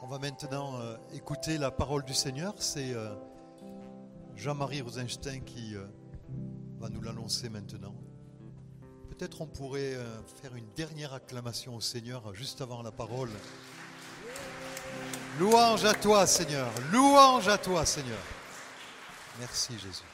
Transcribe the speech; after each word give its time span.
On 0.00 0.06
va 0.06 0.20
maintenant 0.20 0.78
euh, 0.80 0.96
écouter 1.12 1.58
la 1.58 1.72
parole 1.72 2.04
du 2.04 2.14
Seigneur. 2.14 2.54
C'est 2.58 2.94
euh, 2.94 3.12
Jean-Marie 4.36 4.80
Rosenstein 4.80 5.42
qui 5.42 5.74
euh, 5.74 5.84
va 6.78 6.88
nous 6.88 7.00
l'annoncer 7.00 7.48
maintenant. 7.48 7.94
Peut-être 9.08 9.40
on 9.40 9.46
pourrait 9.48 9.96
faire 10.40 10.54
une 10.54 10.68
dernière 10.76 11.12
acclamation 11.12 11.74
au 11.74 11.80
Seigneur 11.80 12.32
juste 12.34 12.60
avant 12.60 12.82
la 12.82 12.92
parole. 12.92 13.30
Louange 15.40 15.84
à 15.84 15.94
toi, 15.94 16.24
Seigneur. 16.24 16.70
Louange 16.92 17.48
à 17.48 17.58
toi, 17.58 17.84
Seigneur. 17.84 18.18
Merci, 19.40 19.72
Jésus. 19.72 20.04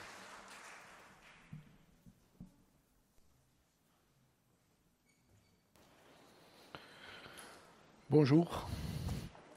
Bonjour 8.09 8.67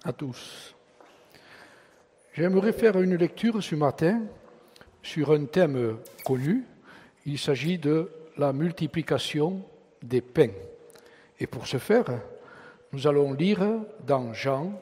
à 0.08 0.14
tous. 0.14 0.74
J'aimerais 2.34 2.72
faire 2.72 2.98
une 3.02 3.16
lecture 3.16 3.62
ce 3.62 3.76
matin 3.76 4.22
sur 5.04 5.34
un 5.34 5.44
thème 5.46 5.98
connu. 6.24 6.64
Il 7.26 7.38
s'agit 7.38 7.78
de 7.78 8.10
la 8.38 8.54
multiplication 8.54 9.66
des 10.02 10.22
pains. 10.22 10.54
Et 11.42 11.46
pour 11.46 11.68
ce 11.68 11.78
faire, 11.78 12.06
nous 12.94 13.06
allons 13.06 13.34
lire 13.34 13.60
dans 14.06 14.32
Jean 14.34 14.80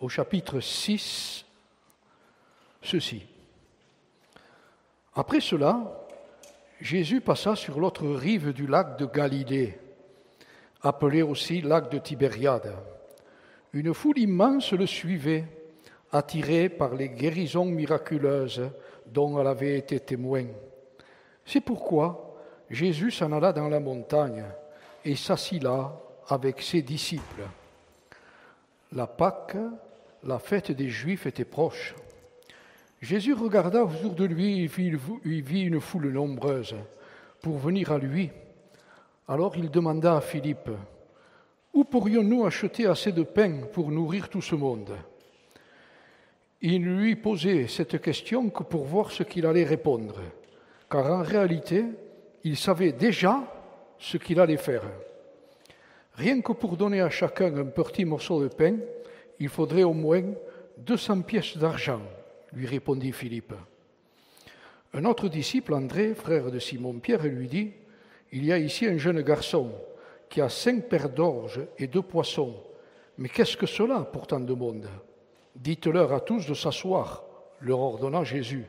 au 0.00 0.08
chapitre 0.08 0.60
6 0.60 1.44
ceci. 2.80 3.26
Après 5.12 5.40
cela, 5.40 6.06
Jésus 6.80 7.20
passa 7.20 7.56
sur 7.56 7.80
l'autre 7.80 8.06
rive 8.06 8.52
du 8.52 8.68
lac 8.68 8.96
de 8.96 9.06
Galilée, 9.06 9.76
appelé 10.82 11.22
aussi 11.22 11.62
lac 11.62 11.90
de 11.90 11.98
Tibériade. 11.98 12.76
Une 13.72 13.92
foule 13.92 14.18
immense 14.18 14.72
le 14.72 14.86
suivait, 14.86 15.44
attirée 16.10 16.68
par 16.68 16.94
les 16.94 17.10
guérisons 17.10 17.66
miraculeuses 17.66 18.70
dont 19.06 19.38
elle 19.38 19.46
avait 19.46 19.78
été 19.78 20.00
témoin. 20.00 20.44
C'est 21.44 21.60
pourquoi 21.60 22.36
Jésus 22.70 23.10
s'en 23.10 23.32
alla 23.32 23.52
dans 23.52 23.68
la 23.68 23.80
montagne 23.80 24.44
et 25.04 25.16
s'assit 25.16 25.62
là 25.62 26.00
avec 26.28 26.62
ses 26.62 26.82
disciples. 26.82 27.46
La 28.92 29.06
Pâque, 29.06 29.56
la 30.24 30.38
fête 30.38 30.72
des 30.72 30.88
Juifs, 30.88 31.26
était 31.26 31.44
proche. 31.44 31.94
Jésus 33.00 33.34
regarda 33.34 33.84
autour 33.84 34.14
de 34.14 34.24
lui 34.24 34.64
et 34.64 34.66
vit 34.66 35.62
une 35.62 35.80
foule 35.80 36.10
nombreuse 36.10 36.74
pour 37.40 37.58
venir 37.58 37.92
à 37.92 37.98
lui. 37.98 38.30
Alors 39.28 39.56
il 39.56 39.70
demanda 39.70 40.16
à 40.16 40.20
Philippe, 40.20 40.70
où 41.74 41.84
pourrions-nous 41.84 42.46
acheter 42.46 42.86
assez 42.86 43.12
de 43.12 43.22
pain 43.22 43.60
pour 43.72 43.90
nourrir 43.90 44.28
tout 44.28 44.42
ce 44.42 44.54
monde? 44.54 44.96
Il 46.60 46.80
ne 46.80 47.00
lui 47.00 47.14
posait 47.14 47.68
cette 47.68 48.00
question 48.00 48.50
que 48.50 48.64
pour 48.64 48.84
voir 48.84 49.12
ce 49.12 49.22
qu'il 49.22 49.46
allait 49.46 49.64
répondre, 49.64 50.20
car 50.90 51.06
en 51.06 51.22
réalité, 51.22 51.84
il 52.42 52.56
savait 52.56 52.92
déjà 52.92 53.42
ce 53.98 54.16
qu'il 54.16 54.40
allait 54.40 54.56
faire. 54.56 54.82
Rien 56.14 56.40
que 56.40 56.52
pour 56.52 56.76
donner 56.76 57.00
à 57.00 57.10
chacun 57.10 57.56
un 57.56 57.66
petit 57.66 58.04
morceau 58.04 58.42
de 58.42 58.48
pain, 58.48 58.76
il 59.38 59.48
faudrait 59.48 59.84
au 59.84 59.92
moins 59.92 60.24
200 60.78 61.22
pièces 61.22 61.56
d'argent, 61.56 62.00
lui 62.52 62.66
répondit 62.66 63.12
Philippe. 63.12 63.54
Un 64.94 65.04
autre 65.04 65.28
disciple, 65.28 65.74
André, 65.74 66.14
frère 66.14 66.50
de 66.50 66.58
Simon-Pierre, 66.58 67.24
lui 67.24 67.46
dit, 67.46 67.72
Il 68.32 68.44
y 68.44 68.52
a 68.52 68.58
ici 68.58 68.86
un 68.86 68.96
jeune 68.96 69.20
garçon 69.22 69.70
qui 70.28 70.40
a 70.40 70.48
cinq 70.48 70.88
paires 70.88 71.08
d'orges 71.08 71.60
et 71.78 71.86
deux 71.86 72.02
poissons. 72.02 72.54
Mais 73.16 73.28
qu'est-ce 73.28 73.56
que 73.56 73.66
cela 73.66 74.00
pour 74.00 74.26
tant 74.26 74.40
de 74.40 74.54
monde? 74.54 74.88
Dites-leur 75.56 76.12
à 76.12 76.20
tous 76.20 76.46
de 76.46 76.54
s'asseoir, 76.54 77.24
leur 77.60 77.80
ordonna 77.80 78.22
Jésus. 78.24 78.66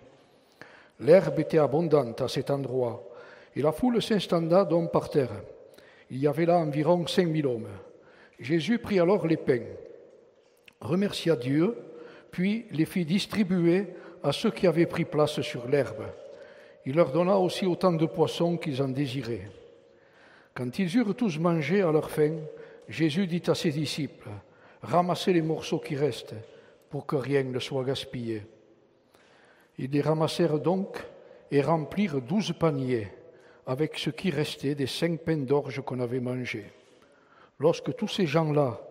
L'herbe 1.00 1.40
était 1.40 1.60
abondante 1.60 2.22
à 2.22 2.28
cet 2.28 2.50
endroit, 2.50 3.04
et 3.56 3.62
la 3.62 3.72
foule 3.72 4.02
s'instanda 4.02 4.66
donc 4.66 4.92
par 4.92 5.10
terre. 5.10 5.32
Il 6.10 6.18
y 6.18 6.28
avait 6.28 6.46
là 6.46 6.58
environ 6.58 7.06
cinq 7.08 7.28
mille 7.28 7.46
hommes. 7.46 7.70
Jésus 8.40 8.80
prit 8.80 9.00
alors 9.00 9.28
les 9.28 9.38
pains, 9.38 9.66
remercia 10.82 11.36
Dieu, 11.36 11.78
puis 12.32 12.66
les 12.72 12.86
fit 12.86 13.06
distribuer 13.06 13.88
à 14.24 14.32
ceux 14.32 14.52
qui 14.52 14.68
avaient 14.68 14.86
pris 14.86 15.06
place 15.06 15.42
sur 15.42 15.68
l'herbe. 15.68 16.06
Il 16.86 16.96
leur 16.96 17.12
donna 17.12 17.38
aussi 17.38 17.66
autant 17.66 17.92
de 17.92 18.06
poissons 18.06 18.58
qu'ils 18.58 18.82
en 18.82 18.88
désiraient. 18.88 19.50
Quand 20.60 20.78
ils 20.78 20.94
eurent 20.98 21.16
tous 21.16 21.40
mangé 21.40 21.82
à 21.84 21.90
leur 21.90 22.12
faim, 22.12 22.36
Jésus 22.90 23.28
dit 23.28 23.44
à 23.48 23.56
ses 23.56 23.72
disciples, 23.72 24.28
Ramassez 24.82 25.32
les 25.32 25.42
morceaux 25.42 25.80
qui 25.80 25.96
restent 25.96 26.36
pour 26.90 27.06
que 27.06 27.16
rien 27.16 27.44
ne 27.44 27.60
soit 27.60 27.86
gaspillé. 27.86 28.44
Ils 29.78 29.90
les 29.90 30.02
ramassèrent 30.02 30.60
donc 30.60 31.02
et 31.50 31.62
remplirent 31.62 32.22
douze 32.22 32.52
paniers 32.52 33.08
avec 33.66 33.98
ce 33.98 34.10
qui 34.10 34.32
restait 34.32 34.76
des 34.76 34.86
cinq 34.86 35.22
pains 35.22 35.38
d'orge 35.38 35.82
qu'on 35.82 36.02
avait 36.02 36.20
mangés. 36.20 36.70
Lorsque 37.58 37.96
tous 37.96 38.10
ces 38.10 38.26
gens-là 38.26 38.82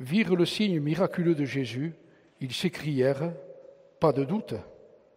virent 0.00 0.34
le 0.34 0.46
signe 0.46 0.80
miraculeux 0.80 1.36
de 1.36 1.44
Jésus, 1.44 1.92
ils 2.40 2.52
s'écrièrent, 2.52 3.32
Pas 4.00 4.12
de 4.12 4.24
doute, 4.24 4.54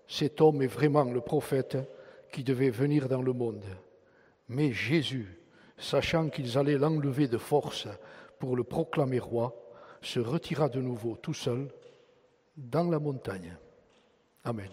cet 0.07 0.41
homme 0.41 0.61
est 0.61 0.67
vraiment 0.67 1.05
le 1.05 1.21
prophète 1.21 1.75
qui 2.31 2.43
devait 2.43 2.69
venir 2.69 3.09
dans 3.09 3.23
le 3.23 3.33
monde. 3.33 3.65
Mais 4.49 4.71
Jésus, 4.71 5.39
sachant 5.77 6.29
qu'ils 6.29 6.57
allaient 6.57 6.77
l'enlever 6.77 7.27
de 7.27 7.37
force 7.37 7.87
pour 8.39 8.55
le 8.55 8.63
proclamer 8.63 9.19
roi, 9.19 9.55
se 10.01 10.19
retira 10.19 10.69
de 10.69 10.81
nouveau 10.81 11.15
tout 11.15 11.33
seul 11.33 11.67
dans 12.55 12.89
la 12.89 12.99
montagne. 12.99 13.57
Amen. 14.43 14.69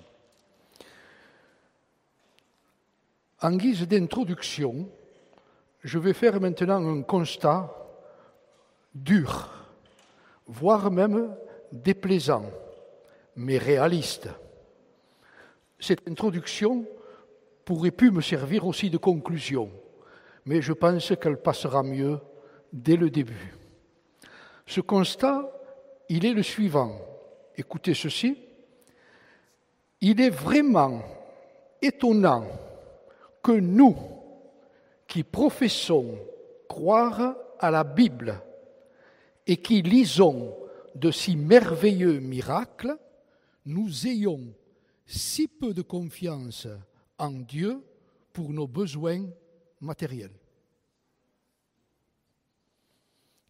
En 3.43 3.57
guise 3.57 3.87
d'introduction, 3.87 4.89
je 5.83 5.99
vais 5.99 6.15
faire 6.15 6.41
maintenant 6.41 6.87
un 6.87 7.03
constat 7.03 7.75
dur, 8.95 9.51
voire 10.47 10.91
même 10.91 11.37
déplaisant, 11.73 12.51
mais 13.37 13.59
réaliste. 13.59 14.29
Cette 15.79 16.09
introduction 16.09 16.87
pourrait 17.65 17.91
pu 17.91 18.11
me 18.11 18.21
servir 18.21 18.67
aussi 18.67 18.91
de 18.91 18.99
conclusion, 18.99 19.71
mais 20.45 20.61
je 20.61 20.73
pense 20.73 21.13
qu'elle 21.21 21.41
passera 21.41 21.83
mieux 21.83 22.19
dès 22.73 22.97
le 22.97 23.11
début. 23.11 23.55
Ce 24.67 24.81
constat, 24.81 25.51
il 26.09 26.25
est 26.25 26.33
le 26.33 26.43
suivant. 26.43 26.99
Écoutez 27.57 27.95
ceci. 27.95 28.39
Il 30.01 30.21
est 30.21 30.31
vraiment 30.31 31.03
étonnant 31.81 32.47
que 33.43 33.53
nous, 33.53 33.97
qui 35.07 35.23
professons 35.23 36.19
croire 36.69 37.37
à 37.59 37.71
la 37.71 37.85
Bible 37.85 38.41
et 39.47 39.57
qui 39.57 39.83
lisons 39.83 40.55
de 40.95 41.11
si 41.11 41.37
merveilleux 41.37 42.21
miracles, 42.21 42.97
nous 43.67 44.07
ayons 44.07 44.41
si 45.07 45.49
peu 45.49 45.73
de 45.73 45.83
confiance 45.83 46.67
en 47.19 47.31
Dieu 47.31 47.83
pour 48.33 48.53
nos 48.53 48.67
besoins 48.67 49.25
matériels. 49.81 50.35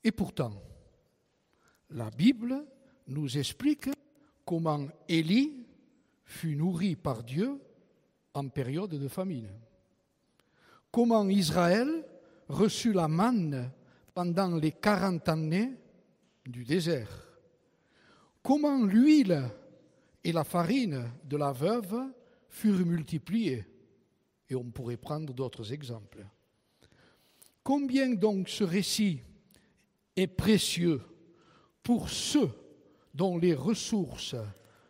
Et 0.03 0.13
pourtant, 0.13 0.53
la 1.91 2.11
Bible 2.11 2.67
nous 3.09 3.39
explique 3.39 3.89
comment 4.45 4.87
Élie 5.09 5.67
fut 6.25 6.57
nourri 6.57 6.97
par 6.97 7.23
Dieu 7.23 7.59
en 8.35 8.49
période 8.49 8.91
de 8.91 9.09
famine. 9.09 9.49
Comment 10.91 11.29
Israël 11.29 12.05
reçut 12.49 12.93
la 12.93 13.09
manne 13.09 13.71
pendant 14.13 14.57
les 14.57 14.73
quarante 14.73 15.29
années 15.29 15.73
du 16.47 16.65
désert. 16.65 17.11
Comment 18.43 18.85
l'huile 18.85 19.43
et 20.23 20.33
la 20.33 20.45
farine 20.45 21.11
de 21.25 21.37
la 21.37 21.53
veuve 21.53 21.95
furent 22.55 22.87
multipliées. 22.87 23.65
Et 24.49 24.55
on 24.55 24.71
pourrait 24.71 24.97
prendre 24.97 25.35
d'autres 25.35 25.73
exemples. 25.73 26.25
Combien 27.65 28.11
donc 28.11 28.49
ce 28.49 28.63
récit 28.63 29.21
est 30.15 30.29
précieux 30.29 31.01
pour 31.83 32.09
ceux 32.09 32.51
dont 33.13 33.39
les 33.39 33.55
ressources 33.55 34.37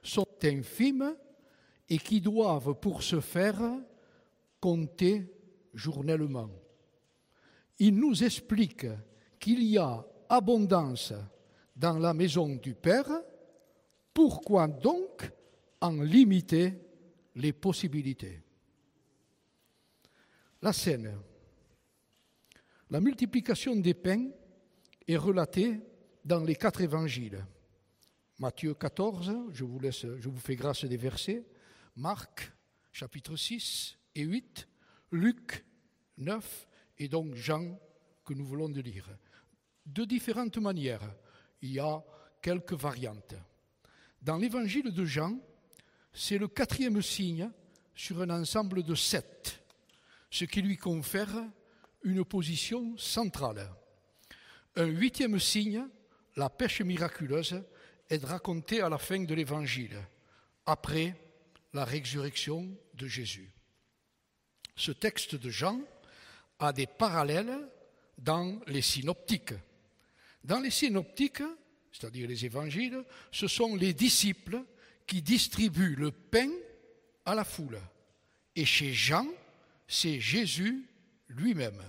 sont 0.03 0.29
infimes 0.43 1.17
et 1.89 1.99
qui 1.99 2.21
doivent 2.21 2.75
pour 2.75 3.03
ce 3.03 3.21
faire 3.21 3.63
compter 4.61 5.33
journellement. 5.73 6.51
Il 7.79 7.97
nous 7.97 8.25
explique 8.25 8.87
qu'il 9.41 9.63
y 9.63 9.79
a 9.79 10.05
abondance 10.29 11.15
dans 11.75 11.99
la 11.99 12.13
maison 12.13 12.57
du 12.57 12.75
Père, 12.75 13.11
pourquoi 14.13 14.69
donc 14.69 15.31
en 15.81 16.03
limiter 16.03 16.84
les 17.35 17.53
possibilités 17.53 18.41
La 20.63 20.73
scène. 20.73 21.19
La 22.91 23.01
multiplication 23.01 23.77
des 23.77 23.95
pains 23.95 24.31
est 25.07 25.17
relatée 25.17 25.81
dans 26.25 26.43
les 26.43 26.55
quatre 26.55 26.81
évangiles. 26.81 27.45
Matthieu 28.39 28.75
14, 28.75 29.51
je 29.53 29.65
vous, 29.65 30.39
fais 30.39 30.57
grâce 30.57 30.85
des 30.85 30.97
versets. 30.97 31.45
Marc, 31.97 32.53
chapitre 32.93 33.37
6 33.37 33.99
et 34.15 34.23
8. 34.23 34.69
Luc 35.13 35.65
9 36.19 36.69
et 36.99 37.09
donc 37.09 37.35
Jean 37.35 37.79
que 38.25 38.35
nous 38.35 38.45
voulons 38.45 38.69
de 38.69 38.81
lire. 38.81 39.09
De 39.87 40.05
différentes 40.05 40.59
manières, 40.59 41.15
il 41.63 41.73
y 41.73 41.79
a 41.79 42.03
quelques 42.41 42.75
variantes. 42.75 43.35
Dans 44.23 44.37
l'évangile 44.37 44.93
de 44.93 45.05
Jean, 45.05 45.39
c'est 46.15 46.39
le 46.39 46.47
quatrième 46.47 47.03
signe 47.03 47.51
sur 47.95 48.23
un 48.23 48.31
ensemble 48.31 48.85
de 48.85 48.95
sept, 48.95 49.61
ce 50.31 50.45
qui 50.45 50.63
lui 50.63 50.77
confère 50.77 51.45
une 52.05 52.25
position 52.25 52.97
centrale. 52.97 53.69
Un 54.77 54.87
huitième 54.87 55.39
signe, 55.39 55.87
la 56.37 56.49
pêche 56.49 56.81
miraculeuse, 56.83 57.63
est 58.09 58.25
raconté 58.25 58.81
à 58.81 58.89
la 58.89 58.99
fin 58.99 59.21
de 59.21 59.35
l'évangile, 59.35 59.97
après 60.67 61.17
la 61.73 61.85
résurrection 61.85 62.69
de 62.95 63.07
Jésus. 63.07 63.51
Ce 64.77 64.93
texte 64.93 65.35
de 65.35 65.51
Jean 65.51 65.81
a 66.59 66.73
des 66.73 66.87
parallèles 66.87 67.69
dans 68.19 68.61
les 68.67 68.83
synoptiques. 68.83 69.55
Dans 70.43 70.61
les 70.61 70.71
synoptiques, 70.71 71.43
c'est-à-dire 71.93 72.29
les 72.29 72.45
évangiles, 72.45 73.05
ce 73.33 73.49
sont 73.49 73.75
les 73.77 73.95
disciples 73.95 74.63
qui 75.07 75.23
distribuent 75.23 75.97
le 75.97 76.11
pain 76.11 76.51
à 77.25 77.35
la 77.35 77.45
foule. 77.45 77.81
Et 78.57 78.65
chez 78.65 78.93
Jean, 78.93 79.27
c'est 79.87 80.21
Jésus 80.21 80.87
lui-même. 81.29 81.83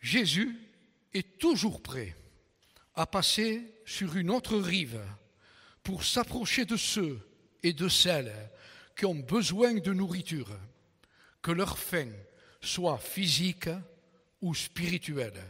Jésus 0.00 0.56
est 1.12 1.38
toujours 1.38 1.82
prêt 1.82 2.16
à 2.94 3.06
passer 3.06 3.74
sur 3.84 4.16
une 4.16 4.30
autre 4.30 4.56
rive 4.56 5.00
pour 5.82 6.04
s'approcher 6.04 6.64
de 6.64 6.76
ceux 6.76 7.18
et 7.62 7.72
de 7.72 7.88
celles 7.88 8.32
qui 8.96 9.04
ont 9.04 9.14
besoin 9.14 9.74
de 9.74 9.92
nourriture, 9.92 10.56
que 11.42 11.50
leur 11.50 11.78
faim 11.78 12.08
soit 12.60 12.98
physique 12.98 13.68
ou 14.40 14.54
spirituelle. 14.54 15.42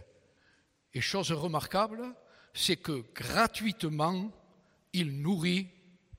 Et 0.93 1.01
chose 1.01 1.33
remarquable, 1.33 2.15
c'est 2.53 2.77
que 2.77 3.05
gratuitement, 3.15 4.33
il 4.93 5.21
nourrit 5.21 5.69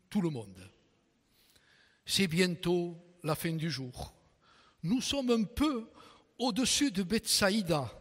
tout 0.10 0.22
le 0.22 0.30
monde. 0.30 0.70
C'est 2.06 2.28
bientôt 2.28 2.98
la 3.24 3.36
fin 3.36 3.54
du 3.54 3.70
jour. 3.70 4.14
Nous 4.84 5.02
sommes 5.02 5.32
un 5.32 5.44
peu 5.44 5.90
au-dessus 6.38 6.92
de 6.92 7.04
Bethsaïda, 7.04 7.92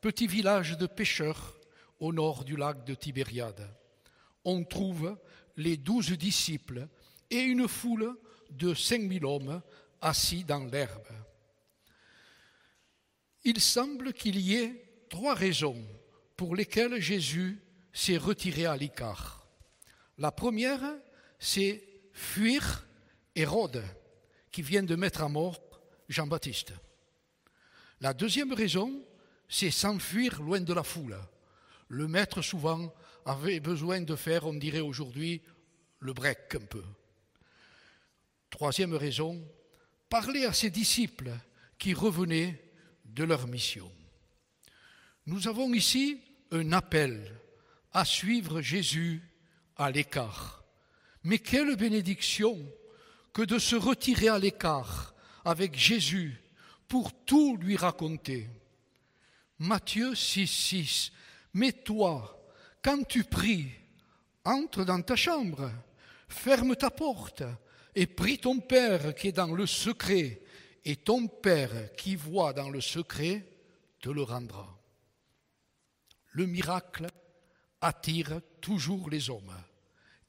petit 0.00 0.26
village 0.26 0.76
de 0.76 0.86
pêcheurs 0.86 1.56
au 2.00 2.12
nord 2.12 2.44
du 2.44 2.56
lac 2.56 2.84
de 2.84 2.94
Tibériade. 2.94 3.68
On 4.44 4.64
trouve 4.64 5.16
les 5.56 5.76
douze 5.76 6.10
disciples 6.12 6.88
et 7.30 7.40
une 7.40 7.68
foule 7.68 8.16
de 8.50 8.74
cinq 8.74 9.02
mille 9.02 9.24
hommes 9.24 9.62
assis 10.00 10.44
dans 10.44 10.64
l'herbe. 10.64 11.08
Il 13.44 13.60
semble 13.60 14.12
qu'il 14.12 14.38
y 14.40 14.54
ait 14.54 15.06
trois 15.08 15.34
raisons 15.34 15.82
pour 16.36 16.56
lesquelles 16.56 17.00
Jésus 17.00 17.62
s'est 17.92 18.16
retiré 18.16 18.66
à 18.66 18.76
l'écart. 18.76 19.43
La 20.18 20.30
première, 20.30 20.80
c'est 21.38 21.82
fuir 22.12 22.86
Hérode, 23.34 23.82
qui 24.50 24.62
vient 24.62 24.82
de 24.82 24.94
mettre 24.94 25.22
à 25.22 25.28
mort 25.28 25.60
Jean-Baptiste. 26.08 26.72
La 28.00 28.14
deuxième 28.14 28.52
raison, 28.52 29.02
c'est 29.48 29.70
s'enfuir 29.70 30.40
loin 30.40 30.60
de 30.60 30.72
la 30.72 30.84
foule. 30.84 31.18
Le 31.88 32.06
maître, 32.06 32.42
souvent, 32.42 32.94
avait 33.24 33.60
besoin 33.60 34.00
de 34.00 34.14
faire, 34.14 34.46
on 34.46 34.54
dirait 34.54 34.80
aujourd'hui, 34.80 35.42
le 36.00 36.12
break 36.12 36.54
un 36.54 36.66
peu. 36.66 36.84
Troisième 38.50 38.94
raison, 38.94 39.42
parler 40.08 40.44
à 40.44 40.52
ses 40.52 40.70
disciples 40.70 41.32
qui 41.78 41.92
revenaient 41.92 42.62
de 43.04 43.24
leur 43.24 43.46
mission. 43.48 43.90
Nous 45.26 45.48
avons 45.48 45.72
ici 45.74 46.20
un 46.52 46.72
appel 46.72 47.32
à 47.92 48.04
suivre 48.04 48.60
Jésus 48.60 49.22
à 49.76 49.90
l'écart. 49.90 50.64
Mais 51.22 51.38
quelle 51.38 51.76
bénédiction 51.76 52.58
que 53.32 53.42
de 53.42 53.58
se 53.58 53.76
retirer 53.76 54.28
à 54.28 54.38
l'écart 54.38 55.14
avec 55.44 55.76
Jésus 55.76 56.40
pour 56.88 57.12
tout 57.24 57.56
lui 57.56 57.76
raconter. 57.76 58.48
Matthieu 59.58 60.14
6, 60.14 60.46
6. 60.46 61.12
Mais 61.54 61.72
toi, 61.72 62.40
quand 62.82 63.06
tu 63.06 63.24
pries, 63.24 63.70
entre 64.44 64.84
dans 64.84 65.02
ta 65.02 65.16
chambre, 65.16 65.70
ferme 66.28 66.76
ta 66.76 66.90
porte 66.90 67.42
et 67.94 68.06
prie 68.06 68.38
ton 68.38 68.60
Père 68.60 69.14
qui 69.14 69.28
est 69.28 69.32
dans 69.32 69.52
le 69.52 69.66
secret, 69.66 70.40
et 70.84 70.96
ton 70.96 71.26
Père 71.26 71.94
qui 71.96 72.14
voit 72.14 72.52
dans 72.52 72.68
le 72.68 72.80
secret 72.80 73.46
te 74.00 74.10
le 74.10 74.22
rendra. 74.22 74.78
Le 76.32 76.46
miracle 76.46 77.06
attire 77.84 78.40
toujours 78.60 79.10
les 79.10 79.28
hommes. 79.28 79.54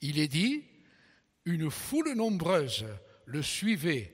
Il 0.02 0.20
est 0.20 0.28
dit, 0.28 0.64
une 1.46 1.72
foule 1.72 2.14
nombreuse 2.14 2.86
le 3.26 3.42
suivait 3.42 4.14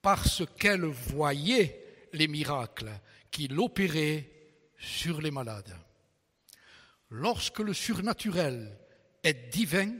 parce 0.00 0.42
qu'elle 0.58 0.84
voyait 0.84 2.08
les 2.12 2.28
miracles 2.28 2.90
qu'il 3.30 3.58
opérait 3.58 4.30
sur 4.78 5.20
les 5.20 5.30
malades. 5.30 5.76
Lorsque 7.10 7.60
le 7.60 7.74
surnaturel 7.74 8.78
est 9.22 9.50
divin, 9.52 9.92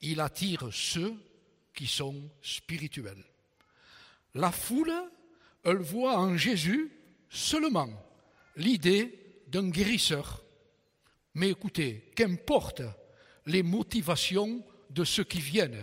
il 0.00 0.20
attire 0.20 0.68
ceux 0.72 1.14
qui 1.72 1.86
sont 1.86 2.30
spirituels. 2.42 3.24
La 4.34 4.50
foule, 4.50 4.92
elle 5.62 5.78
voit 5.78 6.18
en 6.18 6.36
Jésus 6.36 6.90
seulement 7.28 7.88
l'idée 8.56 9.42
d'un 9.46 9.68
guérisseur. 9.68 10.43
Mais 11.34 11.50
écoutez, 11.50 12.12
qu'importe 12.14 12.82
les 13.46 13.62
motivations 13.62 14.64
de 14.90 15.04
ceux 15.04 15.24
qui 15.24 15.40
viennent. 15.40 15.82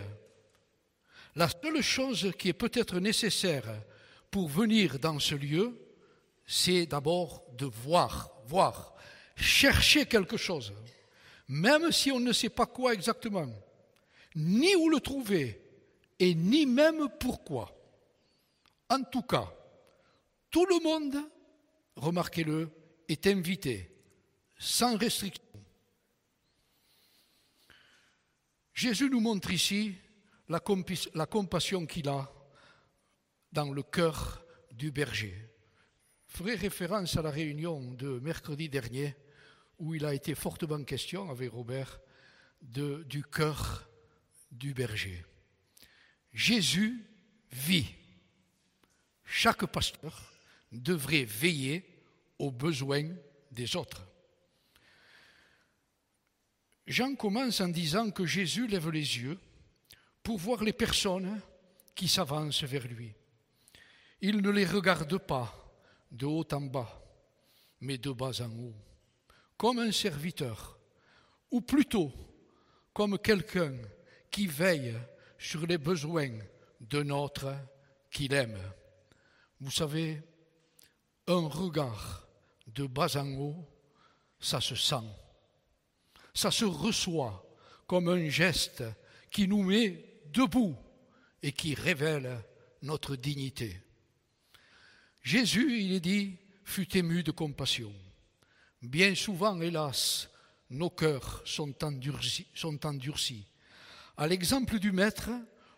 La 1.34 1.48
seule 1.48 1.82
chose 1.82 2.32
qui 2.38 2.48
est 2.48 2.54
peut-être 2.54 2.98
nécessaire 2.98 3.64
pour 4.30 4.48
venir 4.48 4.98
dans 4.98 5.18
ce 5.18 5.34
lieu, 5.34 5.78
c'est 6.46 6.86
d'abord 6.86 7.44
de 7.56 7.66
voir, 7.66 8.32
voir, 8.46 8.94
chercher 9.36 10.06
quelque 10.06 10.36
chose, 10.36 10.72
même 11.48 11.92
si 11.92 12.10
on 12.10 12.20
ne 12.20 12.32
sait 12.32 12.48
pas 12.48 12.66
quoi 12.66 12.94
exactement, 12.94 13.48
ni 14.34 14.74
où 14.76 14.88
le 14.88 15.00
trouver, 15.00 15.60
et 16.18 16.34
ni 16.34 16.66
même 16.66 17.08
pourquoi. 17.18 17.74
En 18.88 19.02
tout 19.02 19.22
cas, 19.22 19.52
tout 20.50 20.66
le 20.66 20.82
monde, 20.82 21.16
remarquez-le, 21.96 22.70
est 23.08 23.26
invité, 23.26 23.91
sans 24.62 24.96
restriction. 24.96 25.42
Jésus 28.72 29.10
nous 29.10 29.18
montre 29.18 29.50
ici 29.50 29.96
la, 30.48 30.60
compassion 30.60 31.84
qu'il 31.84 32.08
a 32.08 32.32
dans 33.50 33.72
le 33.72 33.82
cœur 33.82 34.44
du 34.70 34.92
berger. 34.92 35.34
Je 36.28 36.36
ferai 36.36 36.54
référence 36.54 37.16
à 37.16 37.22
la 37.22 37.30
réunion 37.30 37.92
de 37.94 38.20
mercredi 38.20 38.68
dernier 38.68 39.16
où 39.78 39.96
il 39.96 40.04
a 40.04 40.14
été 40.14 40.34
fortement 40.36 40.84
question 40.84 41.28
avec 41.28 41.50
Robert 41.50 42.00
du 42.60 43.24
cœur 43.24 43.90
du 44.52 44.74
berger. 44.74 45.24
Jésus 46.32 47.04
vit. 47.50 47.92
Chaque 49.24 49.66
pasteur 49.66 50.32
devrait 50.70 51.24
veiller 51.24 51.84
aux 52.38 52.52
besoins 52.52 53.10
des 53.50 53.74
autres. 53.74 54.11
Jean 56.86 57.14
commence 57.14 57.60
en 57.60 57.68
disant 57.68 58.10
que 58.10 58.26
Jésus 58.26 58.66
lève 58.66 58.90
les 58.90 59.18
yeux 59.18 59.38
pour 60.22 60.38
voir 60.38 60.62
les 60.64 60.72
personnes 60.72 61.40
qui 61.94 62.08
s'avancent 62.08 62.64
vers 62.64 62.86
lui. 62.86 63.14
Il 64.20 64.40
ne 64.40 64.50
les 64.50 64.66
regarde 64.66 65.18
pas 65.18 65.52
de 66.10 66.26
haut 66.26 66.46
en 66.52 66.60
bas, 66.60 67.02
mais 67.80 67.98
de 67.98 68.10
bas 68.12 68.40
en 68.40 68.50
haut, 68.50 68.74
comme 69.56 69.78
un 69.78 69.92
serviteur, 69.92 70.78
ou 71.50 71.60
plutôt 71.60 72.12
comme 72.92 73.18
quelqu'un 73.18 73.74
qui 74.30 74.46
veille 74.46 74.94
sur 75.38 75.66
les 75.66 75.78
besoins 75.78 76.32
de 76.80 77.02
notre 77.02 77.54
qu'il 78.10 78.32
aime. 78.32 78.58
Vous 79.60 79.70
savez, 79.70 80.22
un 81.26 81.48
regard 81.48 82.26
de 82.66 82.86
bas 82.86 83.16
en 83.16 83.32
haut, 83.34 83.68
ça 84.38 84.60
se 84.60 84.74
sent, 84.74 85.06
ça 86.34 86.50
se 86.50 86.64
reçoit 86.64 87.44
comme 87.86 88.08
un 88.08 88.28
geste 88.28 88.82
qui 89.30 89.48
nous 89.48 89.62
met 89.62 90.22
debout 90.32 90.76
et 91.42 91.52
qui 91.52 91.74
révèle 91.74 92.42
notre 92.82 93.16
dignité. 93.16 93.80
Jésus, 95.22 95.80
il 95.80 95.92
est 95.92 96.00
dit, 96.00 96.36
fut 96.64 96.96
ému 96.96 97.22
de 97.22 97.30
compassion. 97.30 97.92
Bien 98.82 99.14
souvent, 99.14 99.60
hélas, 99.60 100.28
nos 100.70 100.90
cœurs 100.90 101.42
sont 101.44 101.84
endurcis. 101.84 102.46
Sont. 102.54 102.78
À 104.16 104.26
l'exemple 104.26 104.78
du 104.78 104.90
Maître, 104.90 105.30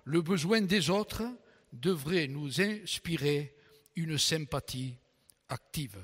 le 0.04 0.22
besoin 0.22 0.60
des 0.62 0.90
autres 0.90 1.22
devrait 1.72 2.28
nous 2.28 2.60
inspirer 2.60 3.54
une 3.96 4.18
sympathie 4.18 4.94
active. 5.48 5.98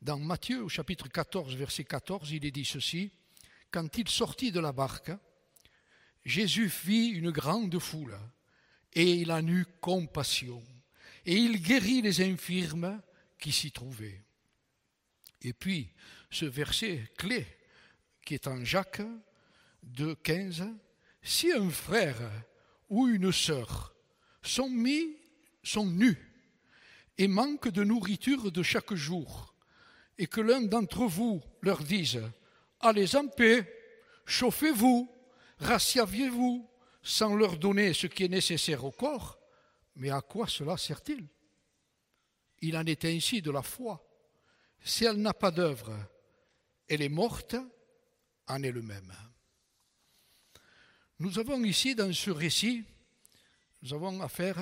Dans 0.00 0.18
Matthieu 0.18 0.62
au 0.62 0.68
chapitre 0.68 1.08
14, 1.08 1.54
verset 1.56 1.84
14, 1.84 2.30
il 2.30 2.46
est 2.46 2.50
dit 2.50 2.64
ceci, 2.64 3.10
Quand 3.70 3.98
il 3.98 4.08
sortit 4.08 4.52
de 4.52 4.60
la 4.60 4.72
barque, 4.72 5.12
Jésus 6.24 6.70
vit 6.84 7.08
une 7.08 7.30
grande 7.30 7.78
foule 7.78 8.18
et 8.92 9.14
il 9.14 9.30
en 9.32 9.46
eut 9.46 9.66
compassion 9.80 10.62
et 11.24 11.36
il 11.36 11.60
guérit 11.60 12.02
les 12.02 12.22
infirmes 12.22 13.00
qui 13.38 13.52
s'y 13.52 13.70
trouvaient. 13.70 14.22
Et 15.42 15.52
puis, 15.52 15.92
ce 16.30 16.46
verset 16.46 17.10
clé 17.16 17.46
qui 18.24 18.34
est 18.34 18.46
en 18.46 18.64
Jacques 18.64 19.02
2, 19.82 20.14
15, 20.16 20.68
si 21.22 21.52
un 21.52 21.70
frère 21.70 22.30
ou 22.88 23.08
une 23.08 23.32
sœur 23.32 23.94
sont 24.42 24.68
mis, 24.68 25.16
sont 25.62 25.86
nus 25.86 26.18
et 27.16 27.28
manquent 27.28 27.70
de 27.70 27.84
nourriture 27.84 28.50
de 28.52 28.62
chaque 28.62 28.94
jour, 28.94 29.54
et 30.18 30.26
que 30.26 30.40
l'un 30.40 30.62
d'entre 30.62 31.04
vous 31.06 31.42
leur 31.62 31.82
dise 31.82 32.20
Allez 32.80 33.16
en 33.16 33.26
paix, 33.26 33.66
chauffez-vous, 34.24 35.10
rassiaviez-vous, 35.58 36.68
sans 37.02 37.34
leur 37.34 37.56
donner 37.56 37.92
ce 37.92 38.06
qui 38.06 38.24
est 38.24 38.28
nécessaire 38.28 38.84
au 38.84 38.92
corps, 38.92 39.38
mais 39.96 40.10
à 40.10 40.20
quoi 40.20 40.46
cela 40.46 40.76
sert-il? 40.76 41.26
Il 42.60 42.76
en 42.76 42.84
est 42.86 43.04
ainsi 43.04 43.40
de 43.42 43.50
la 43.50 43.62
foi. 43.62 44.04
Si 44.82 45.04
elle 45.04 45.20
n'a 45.20 45.34
pas 45.34 45.50
d'œuvre, 45.50 45.96
elle 46.88 47.02
est 47.02 47.08
morte 47.08 47.56
en 48.46 48.62
elle-même. 48.62 49.12
Nous 51.18 51.38
avons 51.38 51.62
ici, 51.64 51.94
dans 51.94 52.12
ce 52.12 52.30
récit, 52.30 52.84
nous 53.82 53.92
avons 53.92 54.20
affaire 54.22 54.58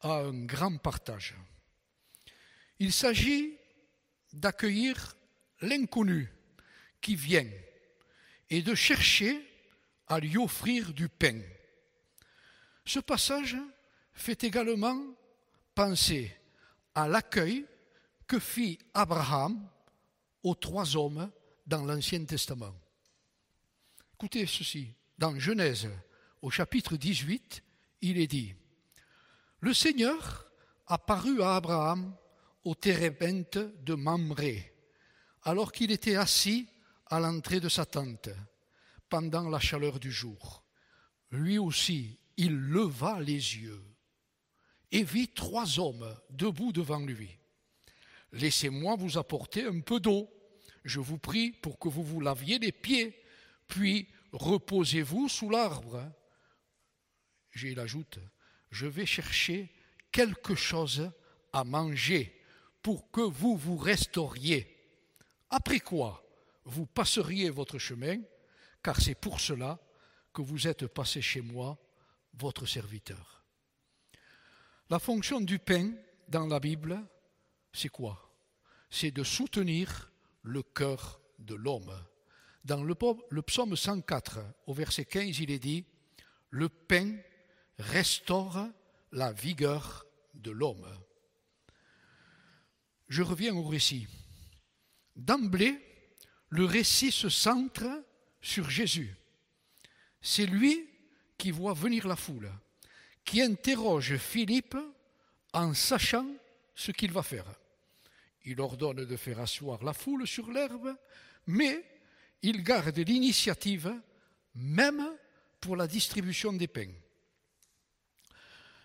à 0.00 0.18
un 0.18 0.44
grand 0.44 0.76
partage. 0.78 1.34
Il 2.78 2.92
s'agit 2.92 3.58
d'accueillir 4.32 5.16
l'inconnu 5.60 6.30
qui 7.06 7.14
vient 7.14 7.46
et 8.50 8.62
de 8.62 8.74
chercher 8.74 9.40
à 10.08 10.18
lui 10.18 10.36
offrir 10.36 10.92
du 10.92 11.08
pain. 11.08 11.40
Ce 12.84 12.98
passage 12.98 13.56
fait 14.12 14.42
également 14.42 15.00
penser 15.72 16.36
à 16.96 17.06
l'accueil 17.06 17.64
que 18.26 18.40
fit 18.40 18.80
Abraham 18.92 19.68
aux 20.42 20.56
trois 20.56 20.96
hommes 20.96 21.30
dans 21.64 21.84
l'Ancien 21.84 22.24
Testament. 22.24 22.74
Écoutez 24.14 24.44
ceci, 24.44 24.92
dans 25.16 25.38
Genèse, 25.38 25.88
au 26.42 26.50
chapitre 26.50 26.96
18, 26.96 27.62
il 28.00 28.18
est 28.18 28.26
dit, 28.26 28.52
Le 29.60 29.72
Seigneur 29.72 30.50
apparut 30.88 31.40
à 31.40 31.54
Abraham 31.54 32.16
au 32.64 32.74
térébinthe 32.74 33.58
de 33.84 33.94
Mamré, 33.94 34.74
alors 35.44 35.70
qu'il 35.70 35.92
était 35.92 36.16
assis 36.16 36.66
à 37.06 37.20
l'entrée 37.20 37.60
de 37.60 37.68
sa 37.68 37.86
tente, 37.86 38.28
pendant 39.08 39.48
la 39.48 39.60
chaleur 39.60 40.00
du 40.00 40.10
jour. 40.10 40.64
Lui 41.30 41.58
aussi, 41.58 42.18
il 42.36 42.54
leva 42.54 43.20
les 43.20 43.32
yeux 43.32 43.84
et 44.92 45.02
vit 45.02 45.28
trois 45.28 45.78
hommes 45.78 46.16
debout 46.30 46.72
devant 46.72 47.00
lui. 47.00 47.38
Laissez-moi 48.32 48.96
vous 48.96 49.18
apporter 49.18 49.64
un 49.64 49.80
peu 49.80 50.00
d'eau, 50.00 50.28
je 50.84 51.00
vous 51.00 51.18
prie, 51.18 51.52
pour 51.52 51.78
que 51.78 51.88
vous 51.88 52.02
vous 52.02 52.20
laviez 52.20 52.58
les 52.58 52.72
pieds, 52.72 53.22
puis 53.68 54.08
reposez-vous 54.32 55.28
sous 55.28 55.50
l'arbre. 55.50 56.02
J'ai 57.52 57.78
ajoute, 57.78 58.18
je 58.70 58.86
vais 58.86 59.06
chercher 59.06 59.72
quelque 60.12 60.54
chose 60.54 61.10
à 61.52 61.64
manger 61.64 62.40
pour 62.82 63.10
que 63.10 63.20
vous 63.20 63.56
vous 63.56 63.76
restauriez. 63.76 64.76
Après 65.50 65.80
quoi, 65.80 66.25
vous 66.66 66.86
passeriez 66.86 67.48
votre 67.48 67.78
chemin, 67.78 68.20
car 68.82 69.00
c'est 69.00 69.14
pour 69.14 69.40
cela 69.40 69.80
que 70.32 70.42
vous 70.42 70.66
êtes 70.66 70.86
passé 70.88 71.22
chez 71.22 71.40
moi, 71.40 71.78
votre 72.34 72.66
serviteur. 72.66 73.44
La 74.90 74.98
fonction 74.98 75.40
du 75.40 75.58
pain 75.58 75.92
dans 76.28 76.46
la 76.46 76.60
Bible, 76.60 77.02
c'est 77.72 77.88
quoi? 77.88 78.32
C'est 78.90 79.10
de 79.10 79.24
soutenir 79.24 80.12
le 80.42 80.62
cœur 80.62 81.20
de 81.38 81.54
l'homme. 81.54 81.92
Dans 82.64 82.82
le, 82.82 83.42
psaume 83.42 83.76
104, 83.76 84.40
au 84.66 84.74
verset 84.74 85.04
15, 85.04 85.38
il 85.38 85.50
est 85.50 85.58
dit, 85.58 85.84
Le 86.50 86.68
pain 86.68 87.16
restaure 87.78 88.68
la 89.12 89.32
vigueur 89.32 90.04
de 90.34 90.50
l'homme. 90.50 90.86
Je 93.08 93.22
reviens 93.22 93.54
au 93.54 93.62
récit. 93.62 94.08
D'emblée, 95.14 95.78
le 96.50 96.64
récit 96.64 97.12
se 97.12 97.28
centre 97.28 98.04
sur 98.40 98.70
Jésus. 98.70 99.14
C'est 100.20 100.46
lui 100.46 100.88
qui 101.36 101.50
voit 101.50 101.74
venir 101.74 102.06
la 102.06 102.16
foule, 102.16 102.50
qui 103.24 103.42
interroge 103.42 104.16
Philippe 104.16 104.76
en 105.52 105.74
sachant 105.74 106.28
ce 106.74 106.92
qu'il 106.92 107.12
va 107.12 107.22
faire. 107.22 107.46
Il 108.44 108.60
ordonne 108.60 109.04
de 109.04 109.16
faire 109.16 109.40
asseoir 109.40 109.82
la 109.82 109.92
foule 109.92 110.26
sur 110.26 110.50
l'herbe, 110.50 110.96
mais 111.46 111.84
il 112.42 112.62
garde 112.62 112.98
l'initiative 112.98 113.92
même 114.54 115.04
pour 115.60 115.76
la 115.76 115.86
distribution 115.86 116.52
des 116.52 116.68
pains. 116.68 116.92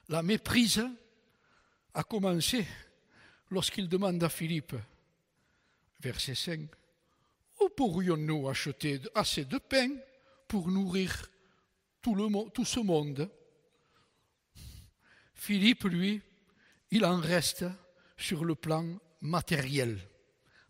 La 0.10 0.24
méprise 0.24 0.84
a 1.94 2.04
commencé 2.04 2.66
lorsqu'il 3.50 3.88
demande 3.88 4.24
à 4.24 4.30
Philippe, 4.30 4.76
verset 6.02 6.36
5, 6.36 6.62
Où 7.62 7.70
pourrions-nous 7.70 8.50
acheter 8.50 9.00
assez 9.16 9.46
de 9.46 9.58
pain 9.58 9.90
pour 10.48 10.70
nourrir 10.70 11.30
tout, 12.02 12.16
le, 12.16 12.50
tout 12.50 12.66
ce 12.66 12.80
monde? 12.80 13.30
Philippe, 15.36 15.84
lui, 15.86 16.22
il 16.92 17.06
en 17.06 17.18
reste 17.18 17.66
sur 18.18 18.46
le 18.46 18.56
plan 18.56 18.86
matériel, 19.22 20.00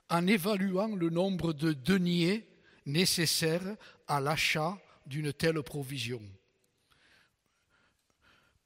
en 0.09 0.27
évaluant 0.27 0.95
le 0.95 1.09
nombre 1.09 1.53
de 1.53 1.73
deniers 1.73 2.47
nécessaires 2.85 3.75
à 4.07 4.19
l'achat 4.19 4.77
d'une 5.05 5.33
telle 5.33 5.61
provision. 5.63 6.21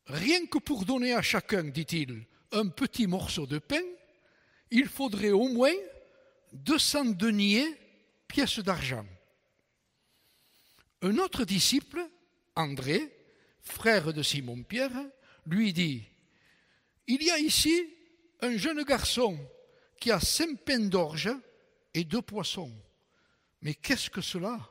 Rien 0.08 0.46
que 0.46 0.60
pour 0.60 0.86
donner 0.86 1.14
à 1.14 1.22
chacun, 1.22 1.64
dit-il, 1.64 2.26
un 2.52 2.68
petit 2.68 3.08
morceau 3.08 3.48
de 3.48 3.58
pain, 3.58 3.82
il 4.72 4.88
faudrait 4.88 5.32
au 5.32 5.48
moins 5.48 5.74
200 6.54 7.06
deniers, 7.06 7.68
pièces 8.36 8.60
d'argent. 8.60 9.08
Un 11.02 11.18
autre 11.20 11.46
disciple, 11.46 12.06
André, 12.54 13.00
frère 13.62 14.12
de 14.12 14.22
Simon-Pierre, 14.22 14.92
lui 15.46 15.72
dit, 15.72 16.04
Il 17.08 17.24
y 17.24 17.32
a 17.32 17.40
ici 17.40 17.96
un 18.42 18.58
jeune 18.58 18.84
garçon 18.84 19.40
qui 20.02 20.12
a 20.12 20.20
cinq 20.20 20.66
pains 20.66 20.90
d'orge 20.90 21.32
et 21.94 22.04
deux 22.04 22.22
poissons. 22.22 22.74
Mais 23.62 23.74
qu'est-ce 23.74 24.10
que 24.10 24.20
cela 24.20 24.70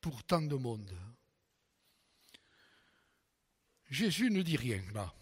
pour 0.00 0.24
tant 0.24 0.42
de 0.42 0.56
monde? 0.56 0.92
Jésus 3.88 4.32
ne 4.32 4.42
dit 4.42 4.56
rien 4.56 4.82
là. 4.92 5.14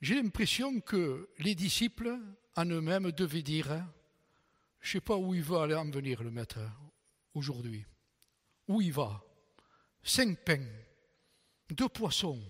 J'ai 0.00 0.14
l'impression 0.14 0.80
que 0.80 1.28
les 1.40 1.56
disciples 1.56 2.16
en 2.54 2.66
eux-mêmes 2.66 3.10
devaient 3.10 3.42
dire 3.42 3.84
Je 4.86 4.90
ne 4.90 5.00
sais 5.00 5.04
pas 5.04 5.16
où 5.16 5.34
il 5.34 5.42
va 5.42 5.64
aller 5.64 5.74
en 5.74 5.90
venir 5.90 6.22
le 6.22 6.30
maître 6.30 6.60
aujourd'hui. 7.34 7.84
Où 8.68 8.80
il 8.80 8.92
va? 8.92 9.20
Cinq 10.00 10.38
pains, 10.44 10.64
deux 11.70 11.88
poissons, 11.88 12.40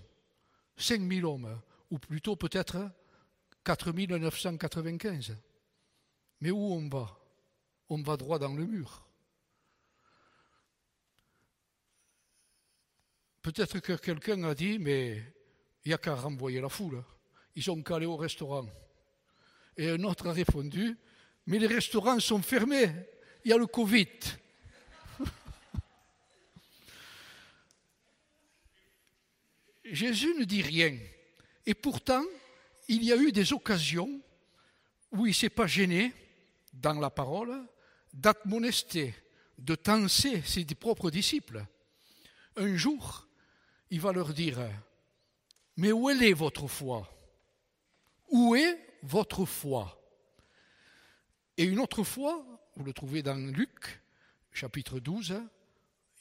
cinq 0.76 1.00
mille 1.00 1.24
hommes, 1.24 1.58
ou 1.90 1.98
plutôt 1.98 2.36
peut-être 2.36 2.90
4995. 3.64 5.34
Mais 6.42 6.50
où 6.50 6.74
on 6.74 6.86
va? 6.90 7.18
On 7.88 8.02
va 8.02 8.18
droit 8.18 8.38
dans 8.38 8.52
le 8.52 8.66
mur. 8.66 9.08
Peut-être 13.40 13.80
que 13.80 13.94
quelqu'un 13.94 14.44
a 14.44 14.54
dit, 14.54 14.78
mais 14.78 15.22
il 15.86 15.88
n'y 15.88 15.94
a 15.94 15.98
qu'à 15.98 16.14
renvoyer 16.14 16.60
la 16.60 16.68
foule. 16.68 17.02
Ils 17.54 17.82
qu'à 17.82 17.96
aller 17.96 18.04
au 18.04 18.18
restaurant. 18.18 18.68
Et 19.78 19.88
un 19.88 20.04
autre 20.04 20.26
a 20.26 20.34
répondu, 20.34 20.98
mais 21.46 21.58
les 21.58 21.66
restaurants 21.66 22.20
sont 22.20 22.42
fermés, 22.42 22.90
il 23.44 23.50
y 23.50 23.52
a 23.52 23.56
le 23.56 23.66
Covid. 23.66 24.06
Jésus 29.84 30.34
ne 30.38 30.44
dit 30.44 30.62
rien. 30.62 30.96
Et 31.64 31.74
pourtant, 31.74 32.24
il 32.88 33.04
y 33.04 33.12
a 33.12 33.16
eu 33.16 33.32
des 33.32 33.52
occasions 33.52 34.20
où 35.12 35.26
il 35.26 35.30
ne 35.30 35.34
s'est 35.34 35.50
pas 35.50 35.66
gêné, 35.66 36.12
dans 36.72 37.00
la 37.00 37.10
parole, 37.10 37.66
d'admonester 38.12 39.14
de 39.58 39.74
tenser 39.74 40.42
ses 40.42 40.64
propres 40.74 41.10
disciples. 41.10 41.64
Un 42.56 42.76
jour, 42.76 43.26
il 43.90 44.00
va 44.00 44.12
leur 44.12 44.32
dire, 44.34 44.58
mais 45.76 45.92
où 45.92 46.10
est 46.10 46.32
votre 46.32 46.68
foi? 46.68 47.08
Où 48.28 48.54
est 48.54 48.78
votre 49.02 49.44
foi? 49.44 50.00
Et 51.58 51.64
une 51.64 51.78
autre 51.78 52.04
fois, 52.04 52.44
vous 52.76 52.84
le 52.84 52.92
trouvez 52.92 53.22
dans 53.22 53.52
Luc, 53.52 54.02
chapitre 54.52 55.00
12, 55.00 55.40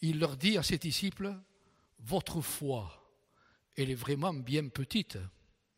il 0.02 0.20
leur 0.20 0.38
dit 0.38 0.58
à 0.58 0.64
ses 0.64 0.78
disciples, 0.78 1.36
votre 2.00 2.42
foi, 2.42 3.06
elle 3.76 3.90
est 3.90 3.96
vraiment 3.96 4.34
bien 4.34 4.70
petite. 4.70 5.18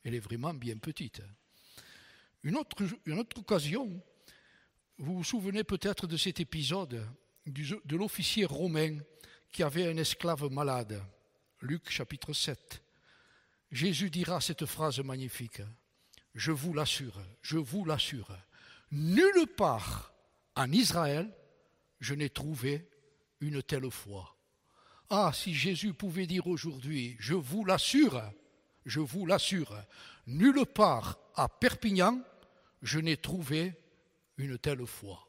Elle 0.04 0.16
est 0.16 0.20
vraiment 0.20 0.54
bien 0.54 0.78
petite. 0.78 1.22
Une 2.44 2.56
autre, 2.56 2.78
une 3.06 3.20
autre 3.20 3.40
occasion, 3.40 4.02
vous 5.00 5.18
vous 5.18 5.24
souvenez 5.24 5.64
peut-être 5.64 6.08
de 6.08 6.18
cet 6.18 6.40
épisode 6.40 7.06
de 7.46 7.96
l'officier 7.96 8.46
romain 8.46 9.00
qui 9.52 9.64
avait 9.64 9.88
un 9.88 9.98
esclave 9.98 10.50
malade. 10.52 11.04
Luc 11.62 11.90
chapitre 11.90 12.34
7. 12.34 12.82
Jésus 13.72 14.10
dira 14.10 14.40
cette 14.40 14.66
phrase 14.66 15.00
magnifique. 15.00 15.62
Je 16.36 16.52
vous 16.52 16.74
l'assure, 16.74 17.20
je 17.42 17.58
vous 17.58 17.84
l'assure, 17.84 18.38
nulle 18.91 19.48
part 19.48 20.13
en 20.56 20.72
Israël 20.72 21.32
je 22.00 22.13
n'ai 22.13 22.29
trouvé 22.29 22.89
une 23.39 23.62
telle 23.63 23.89
foi. 23.91 24.36
Ah, 25.10 25.32
si 25.34 25.53
Jésus 25.53 25.94
pouvait 25.94 26.27
dire 26.27 26.48
aujourd'hui, 26.48 27.15
je 27.20 27.34
vous 27.34 27.63
l'assure, 27.63 28.22
je 28.86 29.00
vous 29.00 29.25
l'assure, 29.25 29.75
nulle 30.25 30.65
part 30.65 31.17
à 31.36 31.48
Perpignan 31.48 32.22
je 32.82 33.00
n'ai 33.00 33.17
trouvé 33.17 33.74
une 34.38 34.58
telle 34.58 34.86
foi. 34.86 35.24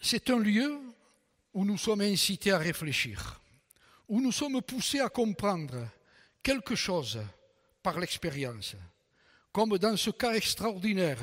C'est 0.00 0.30
un 0.30 0.38
lieu 0.38 0.80
où 1.54 1.64
nous 1.64 1.78
sommes 1.78 2.00
incités 2.00 2.50
à 2.50 2.58
réfléchir, 2.58 3.40
où 4.08 4.20
nous 4.20 4.32
sommes 4.32 4.60
poussés 4.60 4.98
à 5.00 5.08
comprendre 5.08 5.86
quelque 6.42 6.74
chose 6.74 7.20
par 7.82 7.98
l'expérience, 7.98 8.76
comme 9.52 9.78
dans 9.78 9.96
ce 9.96 10.10
cas 10.10 10.34
extraordinaire 10.34 11.20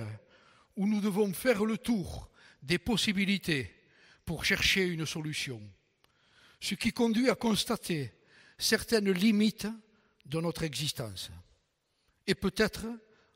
où 0.75 0.88
nous 0.88 1.01
devons 1.01 1.33
faire 1.33 1.65
le 1.65 1.77
tour 1.77 2.29
des 2.61 2.77
possibilités 2.77 3.75
pour 4.25 4.45
chercher 4.45 4.85
une 4.85 5.05
solution, 5.05 5.61
ce 6.59 6.75
qui 6.75 6.91
conduit 6.91 7.29
à 7.29 7.35
constater 7.35 8.13
certaines 8.57 9.11
limites 9.11 9.67
de 10.25 10.39
notre 10.39 10.63
existence. 10.63 11.31
Et 12.27 12.35
peut-être 12.35 12.85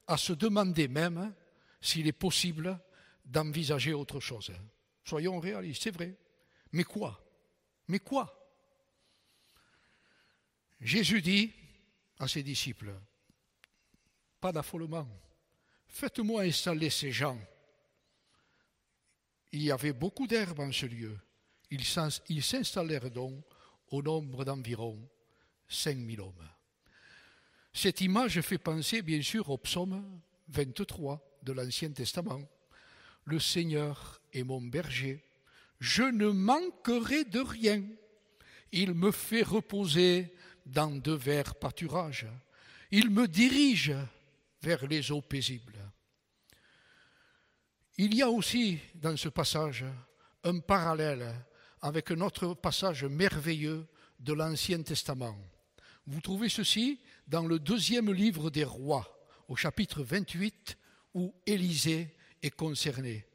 à 0.07 0.17
se 0.17 0.33
demander 0.33 0.87
même 0.87 1.33
s'il 1.81 2.07
est 2.07 2.11
possible 2.11 2.79
d'envisager 3.25 3.93
autre 3.93 4.19
chose. 4.19 4.51
Soyons 5.03 5.39
réalistes, 5.39 5.83
c'est 5.83 5.91
vrai. 5.91 6.15
Mais 6.71 6.83
quoi? 6.83 7.19
Mais 7.87 7.99
quoi? 7.99 8.39
Jésus 10.79 11.21
dit 11.21 11.53
à 12.23 12.27
ses 12.27 12.43
disciples, 12.43 12.93
pas 14.39 14.51
d'affolement, 14.51 15.07
faites-moi 15.87 16.43
installer 16.43 16.89
ces 16.89 17.11
gens. 17.11 17.39
Il 19.51 19.63
y 19.63 19.71
avait 19.71 19.93
beaucoup 19.93 20.27
d'herbes 20.27 20.59
en 20.59 20.71
ce 20.71 20.85
lieu. 20.85 21.17
Ils 21.69 22.43
s'installèrent 22.43 23.11
donc 23.11 23.43
au 23.89 24.01
nombre 24.01 24.43
d'environ 24.43 24.99
5000 25.67 26.21
hommes. 26.21 26.49
Cette 27.71 28.01
image 28.01 28.41
fait 28.41 28.57
penser 28.57 29.01
bien 29.01 29.21
sûr 29.21 29.49
au 29.49 29.57
psaume 29.57 30.21
23 30.49 31.39
de 31.43 31.53
l'Ancien 31.53 31.91
Testament. 31.91 32.41
Le 33.25 33.39
Seigneur 33.39 34.21
est 34.33 34.43
mon 34.43 34.61
berger, 34.61 35.23
je 35.79 36.03
ne 36.03 36.27
manquerai 36.27 37.25
de 37.25 37.39
rien. 37.39 37.83
Il 38.71 38.93
me 38.93 39.11
fait 39.11 39.43
reposer 39.43 40.33
dans 40.65 40.91
de 40.91 41.11
verts 41.11 41.55
pâturages. 41.55 42.27
Il 42.91 43.09
me 43.09 43.27
dirige 43.27 43.93
vers 44.61 44.85
les 44.87 45.11
eaux 45.11 45.21
paisibles. 45.21 45.79
Il 47.97 48.15
y 48.15 48.21
a 48.21 48.29
aussi 48.29 48.79
dans 48.95 49.15
ce 49.17 49.29
passage 49.29 49.85
un 50.43 50.59
parallèle 50.59 51.33
avec 51.81 52.11
un 52.11 52.21
autre 52.21 52.53
passage 52.53 53.03
merveilleux 53.03 53.85
de 54.19 54.33
l'Ancien 54.33 54.81
Testament. 54.81 55.37
Vous 56.07 56.21
trouvez 56.21 56.49
ceci 56.49 56.99
dans 57.27 57.45
le 57.45 57.59
deuxième 57.59 58.11
livre 58.11 58.49
des 58.49 58.63
rois, 58.63 59.27
au 59.47 59.55
chapitre 59.55 60.01
28, 60.03 60.77
où 61.13 61.33
Élisée 61.45 62.15
est 62.41 62.55
concerné. 62.55 63.25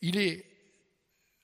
Il 0.00 0.18
est, 0.18 0.44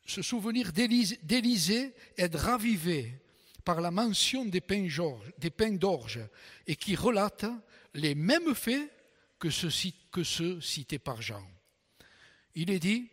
ce 0.04 0.22
souvenir 0.22 0.72
d'Élisée 0.72 1.94
est 2.16 2.34
ravivé 2.34 3.22
par 3.70 3.80
la 3.80 3.92
mention 3.92 4.46
des 4.46 4.60
pains 4.60 5.76
d'orge 5.76 6.18
et 6.66 6.74
qui 6.74 6.96
relate 6.96 7.46
les 7.94 8.16
mêmes 8.16 8.52
faits 8.52 8.90
que 9.38 9.48
ceux, 9.48 10.60
cités 10.60 10.98
par 10.98 11.22
Jean. 11.22 11.46
Il 12.56 12.68
est 12.68 12.80
dit, 12.80 13.08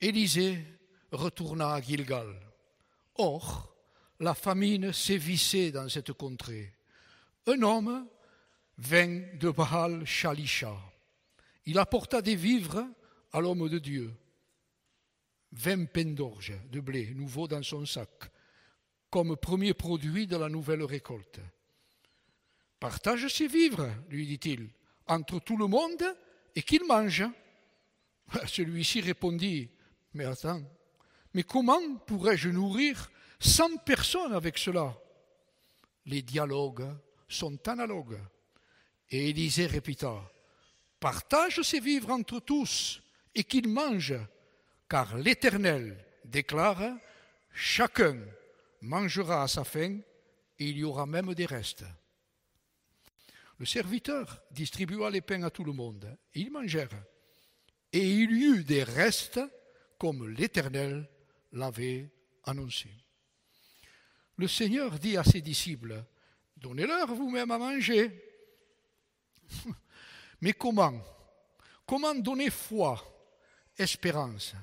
Élisée 0.00 0.64
retourna 1.12 1.74
à 1.74 1.82
Gilgal. 1.82 2.34
Or, 3.16 3.76
la 4.20 4.32
famine 4.32 4.90
sévissait 4.94 5.70
dans 5.70 5.90
cette 5.90 6.14
contrée. 6.14 6.72
Un 7.46 7.60
homme 7.60 8.08
vint 8.78 9.20
de 9.34 9.50
Baal 9.50 10.06
Shalisha. 10.06 10.74
Il 11.66 11.78
apporta 11.78 12.22
des 12.22 12.36
vivres 12.36 12.86
à 13.32 13.40
l'homme 13.42 13.68
de 13.68 13.78
Dieu. 13.78 14.14
Vingt 15.52 15.84
pains 15.84 16.14
d'orge 16.14 16.54
de 16.72 16.80
blé 16.80 17.12
nouveau 17.14 17.46
dans 17.46 17.62
son 17.62 17.84
sac, 17.84 18.30
comme 19.10 19.36
premier 19.36 19.74
produit 19.74 20.26
de 20.26 20.36
la 20.36 20.48
nouvelle 20.48 20.82
récolte. 20.82 21.40
Partage 22.80 23.28
ces 23.28 23.48
vivres, 23.48 23.88
lui 24.08 24.26
dit-il, 24.26 24.70
entre 25.06 25.40
tout 25.40 25.56
le 25.56 25.66
monde 25.66 26.04
et 26.54 26.62
qu'il 26.62 26.84
mange. 26.86 27.24
Celui-ci 28.46 29.00
répondit, 29.00 29.70
mais 30.14 30.24
attends, 30.24 30.62
mais 31.34 31.42
comment 31.42 31.96
pourrais-je 32.06 32.50
nourrir 32.50 33.10
cent 33.40 33.76
personnes 33.78 34.32
avec 34.32 34.58
cela? 34.58 34.96
Les 36.06 36.22
dialogues 36.22 36.88
sont 37.28 37.68
analogues. 37.68 38.20
Et 39.10 39.30
Élisée 39.30 39.66
répéta, 39.66 40.20
partage 41.00 41.62
ces 41.62 41.80
vivres 41.80 42.10
entre 42.10 42.40
tous 42.40 43.02
et 43.34 43.44
qu'ils 43.44 43.68
mangent, 43.68 44.20
car 44.88 45.16
l'Éternel 45.16 46.04
déclare, 46.24 46.96
chacun 47.52 48.18
mangera 48.80 49.42
à 49.42 49.48
sa 49.48 49.64
faim 49.64 50.00
et 50.58 50.68
il 50.68 50.78
y 50.78 50.84
aura 50.84 51.06
même 51.06 51.34
des 51.34 51.46
restes. 51.46 51.84
Le 53.58 53.66
serviteur 53.66 54.42
distribua 54.50 55.10
les 55.10 55.20
pains 55.20 55.42
à 55.42 55.50
tout 55.50 55.64
le 55.64 55.72
monde, 55.72 56.16
ils 56.34 56.50
mangèrent. 56.50 57.04
Et 57.92 58.06
il 58.06 58.32
y 58.32 58.44
eut 58.44 58.64
des 58.64 58.84
restes 58.84 59.40
comme 59.98 60.28
l'Éternel 60.28 61.08
l'avait 61.52 62.10
annoncé. 62.44 62.88
Le 64.36 64.46
Seigneur 64.46 64.98
dit 64.98 65.16
à 65.16 65.24
ses 65.24 65.40
disciples, 65.40 66.04
Donnez-leur 66.56 67.14
vous-même 67.14 67.50
à 67.50 67.58
manger. 67.58 68.24
Mais 70.40 70.52
comment? 70.52 71.00
Comment 71.86 72.14
donner 72.14 72.50
foi, 72.50 73.02
espérance 73.76 74.54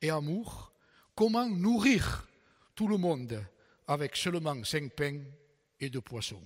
et 0.00 0.10
amour? 0.10 0.72
Comment 1.14 1.48
nourrir 1.48 2.26
tout 2.74 2.88
le 2.88 2.96
monde 2.96 3.44
avec 3.90 4.14
seulement 4.14 4.62
cinq 4.62 4.92
pains 4.94 5.20
et 5.80 5.90
deux 5.90 6.00
poissons 6.00 6.42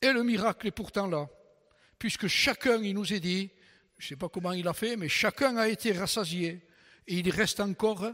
Et 0.00 0.12
le 0.12 0.22
miracle 0.22 0.68
est 0.68 0.70
pourtant 0.70 1.08
là, 1.08 1.28
puisque 1.98 2.28
chacun, 2.28 2.80
il 2.84 2.94
nous 2.94 3.12
est 3.12 3.18
dit, 3.18 3.50
je 3.98 4.04
ne 4.04 4.08
sais 4.10 4.16
pas 4.16 4.28
comment 4.28 4.52
il 4.52 4.68
a 4.68 4.72
fait, 4.72 4.94
mais 4.94 5.08
chacun 5.08 5.56
a 5.56 5.66
été 5.66 5.90
rassasié. 5.90 6.62
Et 7.08 7.18
il 7.18 7.30
reste 7.30 7.58
encore 7.58 8.06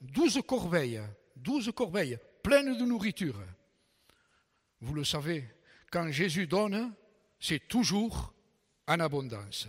douze 0.00 0.40
corbeilles, 0.46 1.02
douze 1.34 1.72
corbeilles 1.74 2.18
pleines 2.44 2.78
de 2.78 2.84
nourriture. 2.84 3.42
Vous 4.80 4.94
le 4.94 5.04
savez, 5.04 5.48
quand 5.90 6.12
Jésus 6.12 6.46
donne, 6.46 6.94
c'est 7.40 7.66
toujours 7.66 8.32
en 8.86 9.00
abondance. 9.00 9.66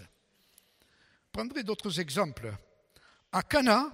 Prendrez 1.31 1.63
d'autres 1.63 1.99
exemples. 1.99 2.53
À 3.31 3.41
Cana, 3.41 3.91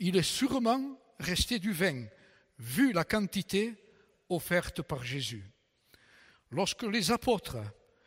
il 0.00 0.16
est 0.16 0.22
sûrement 0.22 1.00
resté 1.18 1.58
du 1.58 1.72
vin, 1.72 2.04
vu 2.58 2.92
la 2.92 3.04
quantité 3.04 3.74
offerte 4.28 4.82
par 4.82 5.04
Jésus. 5.04 5.44
Lorsque 6.50 6.82
les 6.82 7.10
apôtres 7.10 7.58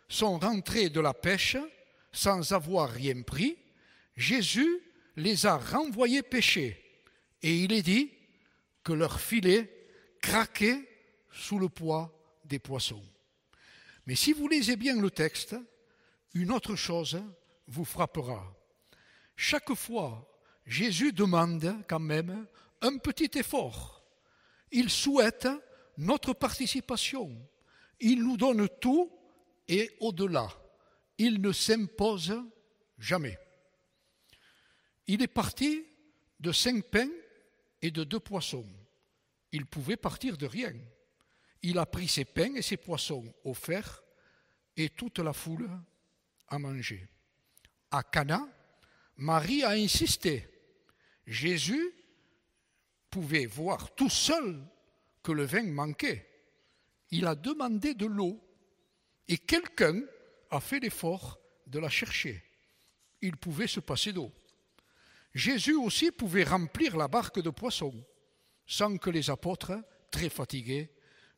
sont 0.08 0.38
rentrés 0.38 0.90
de 0.90 1.00
la 1.00 1.14
pêche 1.14 1.58
sans 2.12 2.54
avoir 2.54 2.90
rien 2.90 3.22
pris, 3.24 3.58
Jésus 4.16 4.82
les 5.16 5.46
a 5.46 5.58
renvoyés 5.58 6.22
pêcher. 6.22 6.82
Et 7.42 7.64
il 7.64 7.74
est 7.74 7.82
dit 7.82 8.12
que 8.84 8.94
leur 8.94 9.20
filet 9.20 9.72
craquait 10.22 10.88
sous 11.32 11.60
le 11.60 11.70
poids 11.70 12.12
des 12.46 12.60
poissons. 12.60 13.04
Mais 14.06 14.16
si 14.16 14.34
vous 14.34 14.48
lisez 14.48 14.76
bien 14.76 15.00
le 15.02 15.12
texte, 15.12 15.56
une 16.34 16.52
autre 16.52 16.76
chose 16.76 17.22
vous 17.68 17.86
frappera. 17.86 18.56
Chaque 19.36 19.74
fois, 19.74 20.30
Jésus 20.66 21.12
demande 21.12 21.76
quand 21.88 22.00
même 22.00 22.48
un 22.82 22.98
petit 22.98 23.32
effort. 23.38 23.95
Il 24.78 24.90
souhaite 24.90 25.48
notre 25.98 26.34
participation. 26.34 27.32
Il 28.02 28.22
nous 28.22 28.36
donne 28.36 28.68
tout 28.82 29.10
et 29.70 29.90
au-delà. 30.02 30.50
Il 31.18 31.40
ne 31.40 31.54
s'impose 31.54 32.44
jamais. 33.00 33.40
Il 35.08 35.22
est 35.22 35.28
parti 35.28 35.86
de 36.42 36.52
cinq 36.52 36.84
pains 36.92 37.10
et 37.82 37.90
de 37.90 38.04
deux 38.04 38.20
poissons. 38.20 38.68
Il 39.54 39.66
pouvait 39.66 39.96
partir 39.96 40.38
de 40.38 40.46
rien. 40.46 40.74
Il 41.62 41.78
a 41.78 41.86
pris 41.86 42.10
ses 42.10 42.26
pains 42.26 42.56
et 42.56 42.62
ses 42.62 42.76
poissons 42.76 43.34
offerts 43.46 44.04
et 44.76 44.90
toute 44.90 45.20
la 45.20 45.32
foule 45.32 45.70
a 46.50 46.60
mangé. 46.60 47.08
À 47.92 48.04
Cana, 48.04 48.46
Marie 49.16 49.64
a 49.64 49.70
insisté. 49.70 50.46
Jésus 51.26 51.95
pouvait 53.16 53.46
voir 53.46 53.96
tout 53.96 54.10
seul 54.10 54.62
que 55.24 55.32
le 55.32 55.46
vin 55.46 55.64
manquait. 55.64 56.28
Il 57.12 57.26
a 57.28 57.34
demandé 57.34 57.94
de 57.94 58.06
l'eau 58.06 58.44
et 59.30 59.38
quelqu'un 59.38 60.02
a 60.52 60.60
fait 60.60 60.82
l'effort 60.82 61.40
de 61.66 61.80
la 61.80 61.88
chercher. 61.88 62.44
Il 63.22 63.38
pouvait 63.38 63.68
se 63.68 63.80
passer 63.80 64.12
d'eau. 64.12 64.34
Jésus 65.34 65.76
aussi 65.76 66.12
pouvait 66.12 66.44
remplir 66.44 66.98
la 66.98 67.08
barque 67.08 67.40
de 67.40 67.52
poissons 67.52 68.06
sans 68.68 68.98
que 68.98 69.10
les 69.10 69.30
apôtres, 69.30 69.82
très 70.12 70.30
fatigués, 70.30 70.92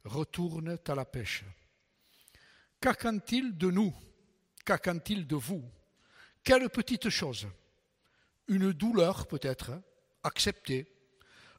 retournent 0.04 0.80
à 0.88 0.96
la 0.96 1.06
pêche. 1.06 1.44
Qu'attend-il 2.82 3.56
de 3.56 3.70
nous? 3.70 3.94
Qu'attend-il 4.66 5.28
de 5.28 5.36
vous? 5.36 5.64
Quelle 6.44 6.72
petite 6.72 7.10
chose? 7.10 7.48
Une 8.48 8.74
douleur 8.74 9.28
peut-être 9.28 9.80
acceptée, 10.24 10.97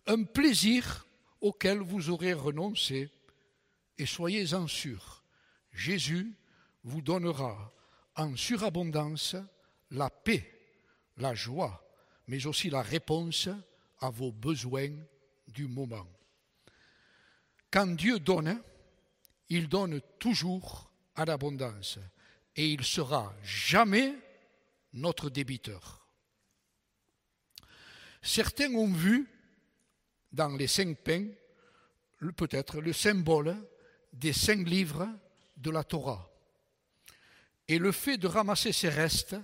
un 0.08 0.24
plaisir 0.24 1.06
auquel 1.40 1.78
vous 1.78 2.10
aurez 2.10 2.32
renoncé, 2.32 3.10
et 3.98 4.06
soyez-en 4.06 4.66
sûrs, 4.66 5.22
Jésus 5.70 6.34
vous 6.82 7.02
donnera 7.02 7.72
en 8.16 8.34
surabondance 8.34 9.36
la 9.90 10.10
paix, 10.10 10.50
la 11.18 11.34
joie, 11.34 11.84
mais 12.26 12.46
aussi 12.46 12.70
la 12.70 12.82
réponse 12.82 13.48
à 14.00 14.10
vos 14.10 14.32
besoins 14.32 14.94
du 15.46 15.68
moment. 15.68 16.06
Quand 17.70 17.86
Dieu 17.86 18.18
donne, 18.18 18.62
il 19.50 19.68
donne 19.68 20.00
toujours 20.18 20.90
à 21.14 21.24
l'abondance 21.24 21.98
et 22.56 22.70
il 22.70 22.82
sera 22.82 23.34
jamais 23.42 24.14
notre 24.94 25.28
débiteur. 25.28 26.06
Certains 28.22 28.72
ont 28.74 28.92
vu 28.92 29.28
dans 30.32 30.56
les 30.56 30.66
cinq 30.66 30.96
pains 30.98 31.28
peut-être 32.36 32.80
le 32.80 32.92
symbole 32.92 33.56
des 34.12 34.32
cinq 34.32 34.66
livres 34.66 35.08
de 35.56 35.70
la 35.70 35.84
Torah. 35.84 36.30
Et 37.68 37.78
le 37.78 37.92
fait 37.92 38.16
de 38.16 38.26
ramasser 38.26 38.72
ces 38.72 38.88
restes 38.88 39.36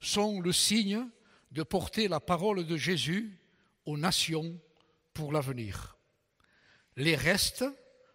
sont 0.00 0.40
le 0.40 0.52
signe 0.52 1.08
de 1.50 1.62
porter 1.62 2.08
la 2.08 2.20
parole 2.20 2.66
de 2.66 2.76
Jésus 2.76 3.38
aux 3.86 3.96
nations 3.96 4.58
pour 5.12 5.32
l'avenir. 5.32 5.96
Les 6.96 7.16
restes 7.16 7.64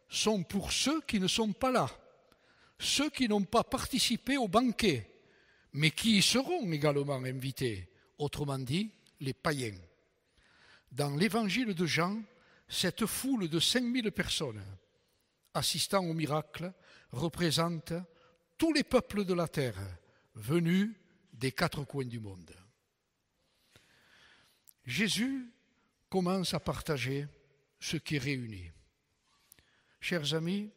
sont 0.07 0.43
pour 0.43 0.71
ceux 0.71 1.01
qui 1.01 1.19
ne 1.19 1.27
sont 1.27 1.53
pas 1.53 1.71
là, 1.71 1.89
ceux 2.77 3.09
qui 3.09 3.27
n'ont 3.27 3.43
pas 3.43 3.63
participé 3.63 4.37
au 4.37 4.47
banquet, 4.47 5.21
mais 5.73 5.91
qui 5.91 6.17
y 6.17 6.21
seront 6.21 6.71
également 6.71 7.23
invités, 7.23 7.89
autrement 8.17 8.59
dit, 8.59 8.91
les 9.19 9.33
païens. 9.33 9.77
Dans 10.91 11.15
l'évangile 11.15 11.73
de 11.73 11.85
Jean, 11.85 12.21
cette 12.67 13.05
foule 13.05 13.47
de 13.47 13.59
5000 13.59 14.11
personnes 14.11 14.63
assistant 15.53 16.05
au 16.05 16.13
miracle 16.13 16.71
représente 17.11 17.93
tous 18.57 18.73
les 18.73 18.83
peuples 18.83 19.25
de 19.25 19.33
la 19.33 19.47
terre 19.47 19.79
venus 20.35 20.95
des 21.33 21.51
quatre 21.51 21.83
coins 21.83 22.05
du 22.05 22.19
monde. 22.19 22.53
Jésus 24.85 25.51
commence 26.09 26.53
à 26.53 26.59
partager 26.59 27.27
ce 27.79 27.97
qui 27.97 28.17
réunit. 28.17 28.71
Chers 29.99 30.33
amis, 30.33 30.71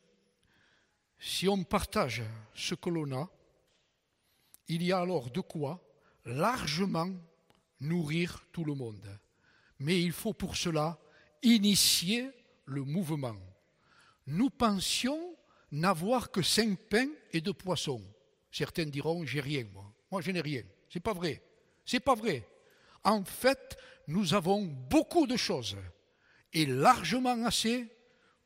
si 1.18 1.48
on 1.48 1.64
partage 1.64 2.22
ce 2.54 2.74
que 2.74 2.90
l'on 2.90 3.12
a, 3.12 3.30
il 4.68 4.82
y 4.82 4.92
a 4.92 5.00
alors 5.00 5.30
de 5.30 5.40
quoi 5.40 5.82
largement 6.24 7.10
nourrir 7.80 8.44
tout 8.52 8.64
le 8.64 8.74
monde. 8.74 9.18
Mais 9.82 10.00
il 10.00 10.12
faut 10.12 10.32
pour 10.32 10.56
cela 10.56 10.96
initier 11.42 12.30
le 12.66 12.84
mouvement. 12.84 13.36
Nous 14.28 14.48
pensions 14.48 15.36
n'avoir 15.72 16.30
que 16.30 16.40
cinq 16.40 16.78
pains 16.88 17.10
et 17.32 17.40
deux 17.40 17.52
poissons. 17.52 18.02
Certains 18.52 18.86
diront 18.86 19.26
j'ai 19.26 19.40
rien, 19.40 19.66
moi. 19.72 19.92
Moi, 20.10 20.20
je 20.20 20.30
n'ai 20.30 20.40
rien. 20.40 20.62
C'est 20.88 21.00
pas 21.00 21.12
vrai. 21.12 21.42
C'est 21.84 21.98
pas 21.98 22.14
vrai. 22.14 22.46
En 23.02 23.24
fait, 23.24 23.76
nous 24.06 24.34
avons 24.34 24.62
beaucoup 24.62 25.26
de 25.26 25.36
choses 25.36 25.76
et 26.52 26.64
largement 26.64 27.44
assez 27.44 27.88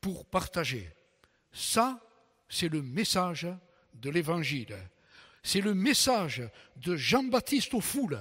pour 0.00 0.24
partager. 0.24 0.90
Ça, 1.52 2.00
c'est 2.48 2.68
le 2.68 2.80
message 2.80 3.46
de 3.92 4.08
l'Évangile. 4.08 4.76
C'est 5.42 5.60
le 5.60 5.74
message 5.74 6.48
de 6.76 6.96
Jean-Baptiste 6.96 7.74
aux 7.74 7.82
foules 7.82 8.20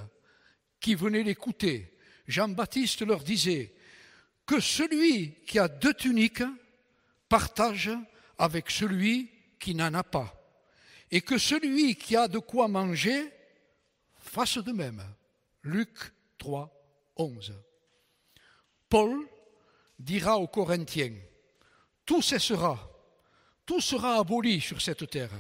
qui 0.82 0.96
venaient 0.96 1.24
l'écouter. 1.24 1.95
Jean-Baptiste 2.28 3.02
leur 3.02 3.24
disait 3.24 3.74
que 4.46 4.60
celui 4.60 5.36
qui 5.46 5.60
a 5.60 5.68
deux 5.68 5.94
tuniques 5.94 6.44
partage 7.30 7.92
avec 8.38 8.70
celui 8.70 9.32
qui 9.60 9.74
n'en 9.74 9.94
a 9.94 10.04
pas, 10.04 10.34
et 11.12 11.22
que 11.22 11.38
celui 11.38 11.96
qui 11.96 12.16
a 12.16 12.28
de 12.28 12.40
quoi 12.40 12.68
manger 12.68 13.32
fasse 14.18 14.58
de 14.58 14.72
même. 14.72 15.04
Luc 15.64 16.14
3, 16.38 16.72
11. 17.18 17.54
Paul 18.90 19.28
dira 19.98 20.38
aux 20.38 20.48
Corinthiens, 20.48 21.16
tout 22.06 22.22
cessera, 22.22 22.92
tout 23.66 23.82
sera 23.82 24.20
aboli 24.20 24.62
sur 24.62 24.82
cette 24.82 25.10
terre, 25.10 25.32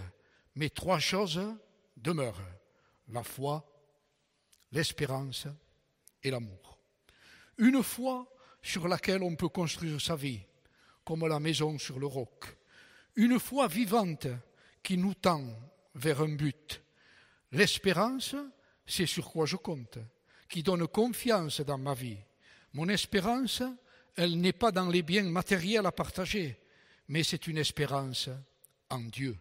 mais 0.56 0.69
trois 0.69 1.00
choses 1.00 1.41
demeurent, 1.98 2.41
la 3.10 3.24
foi, 3.24 3.63
l'espérance 4.71 5.48
et 6.24 6.32
l'amour. 6.32 6.75
Une 7.58 7.84
foi 7.84 8.28
sur 8.62 8.88
laquelle 8.88 9.24
on 9.24 9.36
peut 9.36 9.50
construire 9.50 10.02
sa 10.02 10.15
vie, 10.15 10.41
comme 11.04 11.28
la 11.28 11.39
maison 11.39 11.78
sur 11.78 12.00
le 12.00 12.08
roc. 12.08 12.46
Une 13.15 13.39
foi 13.39 13.68
vivante 13.68 14.28
qui 14.82 14.98
nous 14.98 15.13
tend 15.13 15.46
vers 15.94 16.22
un 16.22 16.36
but. 16.36 16.82
L'espérance, 17.52 18.36
c'est 18.86 19.06
sur 19.06 19.32
quoi 19.32 19.46
je 19.46 19.56
compte 19.56 20.00
qui 20.50 20.63
donne 20.63 20.88
confiance 20.88 21.62
dans 21.62 21.78
ma 21.78 21.94
vie. 21.94 22.18
Mon 22.74 22.88
espérance, 22.89 23.63
elle 24.15 24.39
n'est 24.39 24.54
pas 24.54 24.72
dans 24.72 24.89
les 24.89 25.02
biens 25.02 25.24
matériels 25.24 25.86
à 25.86 25.91
partager, 25.91 26.58
mais 27.08 27.24
c'est 27.24 27.48
une 27.48 27.58
espérance 27.58 28.30
en 28.89 29.00
Dieu. 29.00 29.38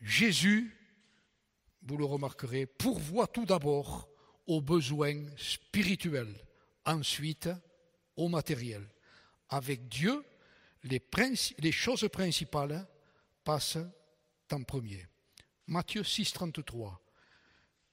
Jésus, 0.00 0.76
vous 1.82 1.96
le 1.96 2.04
remarquerez, 2.04 2.66
pourvoit 2.66 3.26
tout 3.26 3.46
d'abord 3.46 4.08
aux 4.46 4.60
besoins 4.60 5.22
spirituels, 5.36 6.34
ensuite 6.84 7.48
aux 8.16 8.28
matériels. 8.28 8.88
Avec 9.48 9.88
Dieu, 9.88 10.24
les, 10.84 11.02
les 11.58 11.72
choses 11.72 12.08
principales 12.10 12.86
passent 13.44 13.78
en 14.50 14.62
premier. 14.62 15.06
Matthieu 15.66 16.02
6, 16.04 16.32
33. 16.32 17.00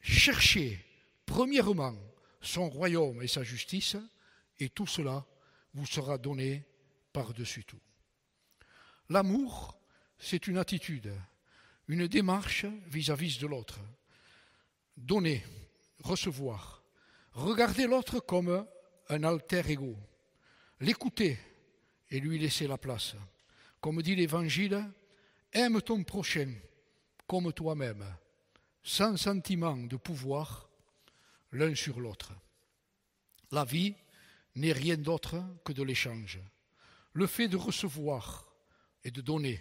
Cherchez 0.02 0.86
premièrement 1.26 1.96
son 2.42 2.70
royaume 2.70 3.22
et 3.22 3.28
sa 3.28 3.44
justice, 3.44 3.98
et 4.60 4.70
tout 4.70 4.88
cela 4.88 5.26
vous 5.74 5.86
sera 5.86 6.18
donné 6.18 6.66
par-dessus 7.14 7.64
tout. 7.64 7.82
L'amour, 9.10 9.80
c'est 10.18 10.48
une 10.48 10.58
attitude, 10.58 11.14
une 11.88 12.08
démarche 12.08 12.66
vis-à-vis 12.88 13.40
de 13.40 13.48
l'autre. 13.48 13.80
Donner, 14.98 15.46
recevoir, 16.04 16.84
regarder 17.32 17.88
l'autre 17.88 18.20
comme 18.20 18.66
un 19.10 19.24
alter 19.24 19.64
ego, 19.68 19.96
l'écouter 20.80 21.38
et 22.10 22.20
lui 22.20 22.40
laisser 22.40 22.68
la 22.68 22.78
place. 22.78 23.16
Comme 23.82 24.02
dit 24.02 24.16
l'Évangile, 24.16 24.84
aime 25.52 25.82
ton 25.82 26.04
prochain 26.04 26.54
comme 27.28 27.52
toi-même, 27.54 28.06
sans 28.84 29.18
sentiment 29.18 29.78
de 29.78 29.98
pouvoir 29.98 30.70
l'un 31.52 31.76
sur 31.76 32.00
l'autre. 32.00 32.34
La 33.52 33.66
vie 33.66 33.96
n'est 34.56 34.72
rien 34.72 34.98
d'autre 34.98 35.44
que 35.64 35.74
de 35.74 35.84
l'échange. 35.84 36.40
Le 37.14 37.28
fait 37.28 37.48
de 37.48 37.58
recevoir 37.58 38.48
et 39.04 39.12
de 39.12 39.22
donner, 39.22 39.60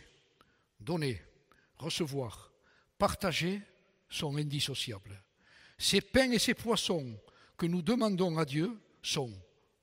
donner, 0.81 1.23
recevoir, 1.77 2.53
partager 2.99 3.63
sont 4.09 4.37
indissociables. 4.37 5.23
Ces 5.79 6.01
pains 6.01 6.33
et 6.33 6.39
ces 6.39 6.55
poissons 6.55 7.19
que 7.57 7.67
nous 7.67 7.83
demandons 7.83 8.37
à 8.39 8.45
Dieu 8.45 8.79
sont 9.03 9.33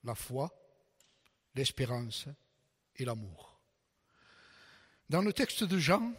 la 0.03 0.15
foi, 0.15 0.51
l'espérance 1.55 2.27
et 2.95 3.05
l'amour. 3.05 3.59
Dans 5.09 5.21
le 5.21 5.33
texte 5.33 5.63
de 5.63 5.77
Jean, 5.77 6.13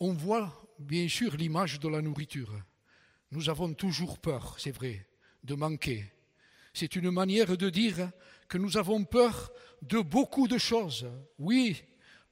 on 0.00 0.12
voit 0.12 0.62
bien 0.78 1.08
sûr 1.08 1.36
l'image 1.36 1.80
de 1.80 1.88
la 1.88 2.02
nourriture. 2.02 2.54
Nous 3.30 3.48
avons 3.48 3.74
toujours 3.74 4.18
peur, 4.18 4.56
c'est 4.58 4.70
vrai, 4.70 5.06
de 5.44 5.54
manquer. 5.54 6.12
C'est 6.72 6.96
une 6.96 7.10
manière 7.10 7.56
de 7.56 7.70
dire 7.70 8.10
que 8.48 8.58
nous 8.58 8.76
avons 8.76 9.04
peur 9.04 9.52
de 9.82 10.00
beaucoup 10.00 10.48
de 10.48 10.58
choses. 10.58 11.06
Oui, 11.38 11.82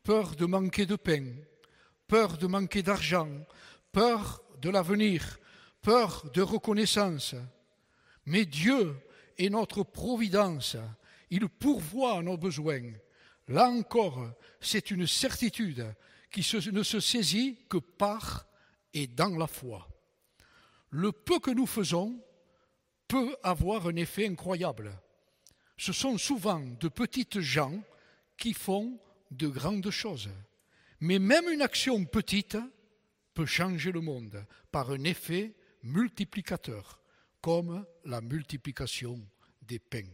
peur 0.03 0.37
de 0.37 0.47
manquer 0.47 0.87
de 0.87 0.97
pain, 0.97 1.25
peur 2.07 2.38
de 2.38 2.47
manquer 2.47 2.83
d'argent, 2.83 3.31
peur 3.92 4.42
de 4.61 4.71
l'avenir, 4.71 5.38
peur 5.83 6.31
de 6.33 6.42
reconnaissance. 6.42 7.35
Mais 8.25 8.45
Dieu 8.45 8.97
est 9.38 9.51
notre 9.51 9.83
providence. 9.83 10.77
Il 11.31 11.49
pourvoit 11.49 12.18
à 12.18 12.22
nos 12.22 12.37
besoins. 12.37 12.92
Là 13.49 13.68
encore, 13.68 14.33
c'est 14.61 14.90
une 14.90 15.07
certitude 15.07 15.94
qui 16.31 16.46
ne 16.72 16.83
se 16.83 17.01
saisit 17.01 17.59
que 17.68 17.79
par 17.79 18.46
et 18.92 19.07
dans 19.07 19.37
la 19.37 19.46
foi. 19.46 19.88
Le 20.90 21.12
peu 21.12 21.38
que 21.38 21.51
nous 21.51 21.66
faisons 21.66 22.20
peut 23.09 23.37
avoir 23.42 23.87
un 23.87 23.96
effet 23.96 24.27
incroyable. 24.27 24.92
Ce 25.77 25.92
sont 25.92 26.18
souvent 26.18 26.61
de 26.61 26.88
petites 26.88 27.40
gens 27.40 27.83
qui 28.37 28.55
font 28.55 28.99
de 29.31 29.49
grandes 29.49 29.90
choses. 29.90 30.31
Mais 31.01 31.18
même 31.18 31.49
une 31.51 31.62
action 31.62 32.05
petite 32.05 32.57
peut 33.35 33.46
changer 33.46 33.92
le 33.92 34.01
monde 34.01 34.44
par 34.72 34.90
un 34.90 35.05
effet 35.05 35.55
multiplicateur, 35.83 37.03
comme 37.46 37.87
la 38.06 38.20
multiplication 38.20 39.24
des 39.62 39.78
pains. 39.78 40.11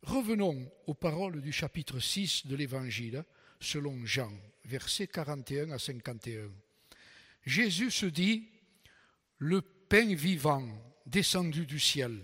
Revenons 0.00 0.72
aux 0.86 0.94
paroles 0.94 1.42
du 1.42 1.52
chapitre 1.52 2.00
6 2.00 2.46
de 2.46 2.56
l'Évangile 2.56 3.22
selon 3.60 4.06
Jean, 4.06 4.32
versets 4.64 5.06
41 5.06 5.70
à 5.70 5.78
51. 5.78 6.50
Jésus 7.44 7.90
se 7.90 8.06
dit, 8.06 8.48
le 9.36 9.60
pain 9.60 10.14
vivant 10.14 10.66
descendu 11.04 11.66
du 11.66 11.78
ciel, 11.78 12.22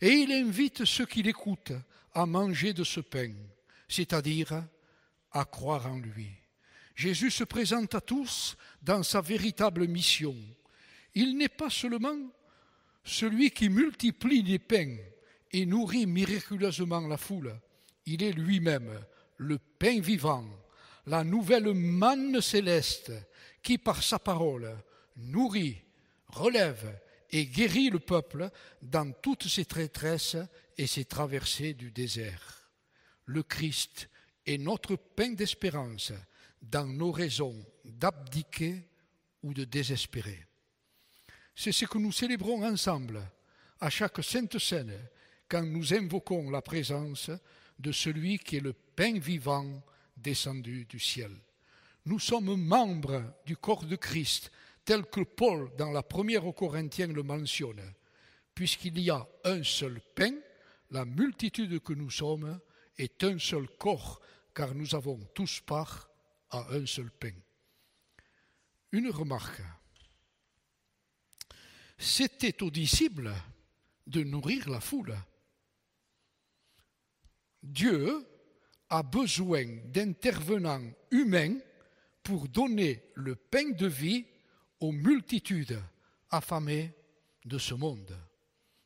et 0.00 0.10
il 0.10 0.32
invite 0.32 0.84
ceux 0.84 1.06
qui 1.06 1.22
l'écoutent 1.22 1.74
à 2.14 2.26
manger 2.26 2.72
de 2.72 2.82
ce 2.82 2.98
pain, 2.98 3.32
c'est-à-dire 3.86 4.60
à 5.30 5.44
croire 5.44 5.86
en 5.86 5.98
lui. 5.98 6.32
Jésus 6.96 7.30
se 7.30 7.44
présente 7.44 7.94
à 7.94 8.00
tous 8.00 8.56
dans 8.82 9.04
sa 9.04 9.20
véritable 9.20 9.86
mission. 9.86 10.34
Il 11.14 11.38
n'est 11.38 11.48
pas 11.48 11.70
seulement 11.70 12.18
celui 13.04 13.50
qui 13.50 13.68
multiplie 13.68 14.42
les 14.42 14.58
pains 14.58 14.96
et 15.50 15.66
nourrit 15.66 16.06
miraculeusement 16.06 17.06
la 17.06 17.16
foule, 17.16 17.58
il 18.06 18.22
est 18.22 18.32
lui-même 18.32 18.90
le 19.36 19.58
pain 19.58 20.00
vivant, 20.00 20.46
la 21.06 21.24
nouvelle 21.24 21.74
manne 21.74 22.40
céleste 22.40 23.12
qui, 23.62 23.78
par 23.78 24.02
sa 24.02 24.18
parole, 24.18 24.76
nourrit, 25.16 25.82
relève 26.28 27.00
et 27.30 27.46
guérit 27.46 27.90
le 27.90 27.98
peuple 27.98 28.50
dans 28.80 29.10
toutes 29.12 29.48
ses 29.48 29.64
traîtresses 29.64 30.36
et 30.76 30.86
ses 30.86 31.04
traversées 31.04 31.74
du 31.74 31.90
désert. 31.90 32.70
Le 33.24 33.42
Christ 33.42 34.08
est 34.46 34.58
notre 34.58 34.96
pain 34.96 35.32
d'espérance 35.32 36.12
dans 36.60 36.86
nos 36.86 37.10
raisons 37.10 37.64
d'abdiquer 37.84 38.88
ou 39.42 39.54
de 39.54 39.64
désespérer. 39.64 40.46
C'est 41.54 41.72
ce 41.72 41.84
que 41.84 41.98
nous 41.98 42.12
célébrons 42.12 42.64
ensemble 42.64 43.22
à 43.80 43.90
chaque 43.90 44.22
sainte 44.22 44.58
scène 44.58 44.96
quand 45.48 45.62
nous 45.62 45.92
invoquons 45.92 46.50
la 46.50 46.62
présence 46.62 47.30
de 47.78 47.92
celui 47.92 48.38
qui 48.38 48.56
est 48.56 48.60
le 48.60 48.72
pain 48.72 49.18
vivant 49.18 49.82
descendu 50.16 50.84
du 50.86 50.98
ciel. 50.98 51.32
Nous 52.06 52.18
sommes 52.18 52.56
membres 52.56 53.22
du 53.44 53.56
corps 53.56 53.84
de 53.84 53.96
Christ, 53.96 54.50
tel 54.84 55.04
que 55.06 55.20
Paul, 55.20 55.70
dans 55.76 55.90
la 55.90 56.02
première 56.02 56.46
aux 56.46 56.52
Corinthiens, 56.52 57.08
le 57.08 57.22
mentionne. 57.22 57.82
Puisqu'il 58.54 58.98
y 58.98 59.10
a 59.10 59.26
un 59.44 59.62
seul 59.62 60.00
pain, 60.14 60.34
la 60.90 61.04
multitude 61.04 61.80
que 61.80 61.92
nous 61.92 62.10
sommes 62.10 62.60
est 62.98 63.22
un 63.24 63.38
seul 63.38 63.68
corps, 63.78 64.20
car 64.54 64.74
nous 64.74 64.94
avons 64.94 65.18
tous 65.34 65.60
part 65.60 66.08
à 66.50 66.66
un 66.72 66.86
seul 66.86 67.10
pain. 67.10 67.34
Une 68.92 69.10
remarque. 69.10 69.62
C'était 72.02 72.64
aux 72.64 72.70
disciples 72.72 73.32
de 74.08 74.24
nourrir 74.24 74.68
la 74.68 74.80
foule. 74.80 75.16
Dieu 77.62 78.26
a 78.88 79.04
besoin 79.04 79.64
d'intervenants 79.84 80.82
humains 81.12 81.58
pour 82.24 82.48
donner 82.48 83.04
le 83.14 83.36
pain 83.36 83.70
de 83.70 83.86
vie 83.86 84.26
aux 84.80 84.90
multitudes 84.90 85.80
affamées 86.28 86.92
de 87.44 87.56
ce 87.56 87.74
monde. 87.74 88.18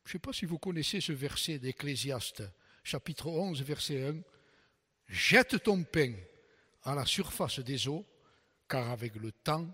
Je 0.05 0.11
ne 0.11 0.13
sais 0.13 0.19
pas 0.19 0.35
si 0.35 0.45
vous 0.45 0.59
connaissez 0.59 1.01
ce 1.01 1.13
verset 1.13 1.59
d'Ecclésiaste, 1.59 2.43
chapitre 2.85 3.29
11, 3.29 3.63
verset 3.63 4.09
1. 4.09 4.21
Jette 5.09 5.63
ton 5.63 5.85
pain 5.85 6.13
à 6.83 6.95
la 6.95 7.07
surface 7.07 7.61
des 7.61 7.89
eaux, 7.89 8.05
car 8.69 8.91
avec 8.91 9.15
le 9.17 9.33
temps, 9.33 9.67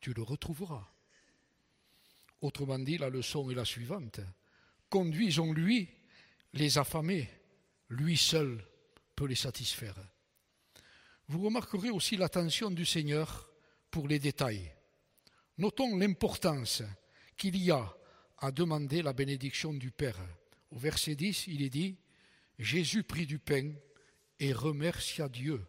tu 0.00 0.14
le 0.14 0.22
retrouveras. 0.22 0.91
Autrement 2.42 2.78
dit, 2.78 2.98
la 2.98 3.08
leçon 3.08 3.50
est 3.50 3.54
la 3.54 3.64
suivante. 3.64 4.20
Conduisons-lui 4.90 5.88
les 6.52 6.76
affamés 6.76 7.30
lui 7.92 8.16
seul 8.16 8.66
peut 9.14 9.26
les 9.26 9.34
satisfaire. 9.34 9.96
Vous 11.28 11.42
remarquerez 11.42 11.90
aussi 11.90 12.16
l'attention 12.16 12.70
du 12.70 12.84
Seigneur 12.84 13.50
pour 13.90 14.08
les 14.08 14.18
détails. 14.18 14.72
Notons 15.58 15.96
l'importance 15.96 16.82
qu'il 17.36 17.56
y 17.56 17.70
a 17.70 17.94
à 18.38 18.50
demander 18.50 19.02
la 19.02 19.12
bénédiction 19.12 19.72
du 19.72 19.90
Père. 19.90 20.18
Au 20.70 20.78
verset 20.78 21.14
10, 21.14 21.46
il 21.48 21.62
est 21.62 21.70
dit, 21.70 21.98
Jésus 22.58 23.04
prit 23.04 23.26
du 23.26 23.38
pain 23.38 23.72
et 24.38 24.52
remercia 24.52 25.28
Dieu. 25.28 25.64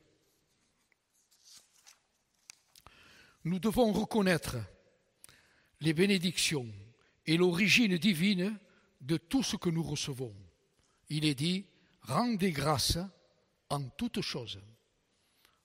Nous 3.43 3.59
devons 3.59 3.91
reconnaître 3.91 4.55
les 5.83 5.93
bénédictions 5.93 6.71
et 7.25 7.35
l'origine 7.35 7.97
divine 7.97 8.57
de 9.01 9.17
tout 9.17 9.43
ce 9.43 9.57
que 9.57 9.69
nous 9.69 9.83
recevons. 9.83 10.33
Il 11.09 11.25
est 11.25 11.35
dit, 11.35 11.65
rendez 12.03 12.51
grâce 12.51 12.97
en 13.69 13.89
toutes 13.89 14.21
choses. 14.21 14.61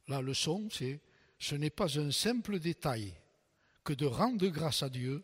La 0.09 0.21
leçon, 0.21 0.69
c'est 0.73 1.01
ce 1.39 1.55
n'est 1.55 1.71
pas 1.71 2.01
un 2.01 2.11
simple 2.11 2.59
détail 2.59 3.15
que 3.85 3.93
de 3.93 4.07
rendre 4.07 4.49
grâce 4.49 4.83
à 4.83 4.89
Dieu 4.89 5.23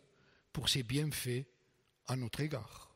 pour 0.53 0.69
ses 0.69 0.83
bienfaits 0.83 1.45
à 2.07 2.15
notre 2.15 2.39
égard. 2.39 2.95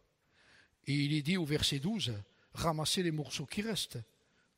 Et 0.85 0.93
il 0.93 1.13
est 1.13 1.21
dit 1.21 1.35
au 1.35 1.43
verset 1.43 1.79
12, 1.79 2.13
ramassez 2.53 3.03
les 3.03 3.11
morceaux 3.11 3.45
qui 3.45 3.61
restent, 3.61 3.99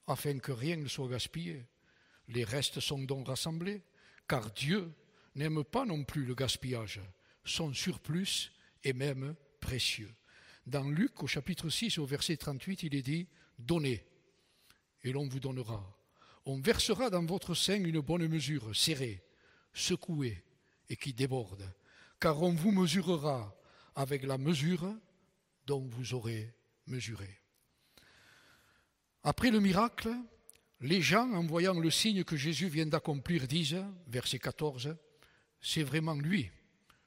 afin 0.06 0.38
que 0.38 0.52
rien 0.52 0.78
ne 0.78 0.88
soit 0.88 1.08
gaspillé. 1.08 1.66
Les 2.28 2.44
restes 2.44 2.80
sont 2.80 3.00
donc 3.00 3.30
rassemblés, 3.30 3.82
car 4.28 4.52
Dieu 4.52 4.94
n'aime 5.34 5.64
pas 5.64 5.86
non 5.86 6.04
plus 6.04 6.24
le 6.24 6.36
gaspillage. 6.36 7.02
Son 7.44 7.74
surplus 7.74 8.52
est 8.84 8.94
même 8.94 9.36
précieux. 9.60 10.14
Dans 10.66 10.88
Luc, 10.88 11.24
au 11.24 11.28
chapitre 11.28 11.70
6, 11.70 11.98
au 11.98 12.06
verset 12.06 12.38
38, 12.38 12.84
il 12.84 12.96
est 12.96 13.02
dit 13.02 13.28
Donnez, 13.58 14.06
et 15.04 15.12
l'on 15.12 15.28
vous 15.28 15.40
donnera. 15.40 15.98
On 16.46 16.60
versera 16.60 17.10
dans 17.10 17.26
votre 17.26 17.54
sein 17.54 17.84
une 17.84 18.00
bonne 18.00 18.28
mesure, 18.28 18.76
serrée, 18.76 19.24
secouée, 19.74 20.44
et 20.90 20.96
qui 20.96 21.14
déborde, 21.14 21.74
car 22.20 22.42
on 22.42 22.54
vous 22.54 22.72
mesurera 22.72 23.56
avec 23.96 24.24
la 24.24 24.38
mesure 24.38 24.94
dont 25.66 25.88
vous 25.88 26.14
aurez 26.14 26.54
mesuré. 26.88 27.40
Après 29.24 29.52
le 29.52 29.60
miracle, 29.60 30.12
les 30.82 31.02
gens, 31.02 31.32
en 31.32 31.46
voyant 31.46 31.80
le 31.80 31.92
signe 31.92 32.24
que 32.24 32.36
Jésus 32.36 32.68
vient 32.68 32.88
d'accomplir, 32.88 33.48
disent, 33.48 33.84
verset 34.08 34.40
14, 34.40 34.96
c'est 35.62 35.84
vraiment 35.84 36.16
lui, 36.16 36.50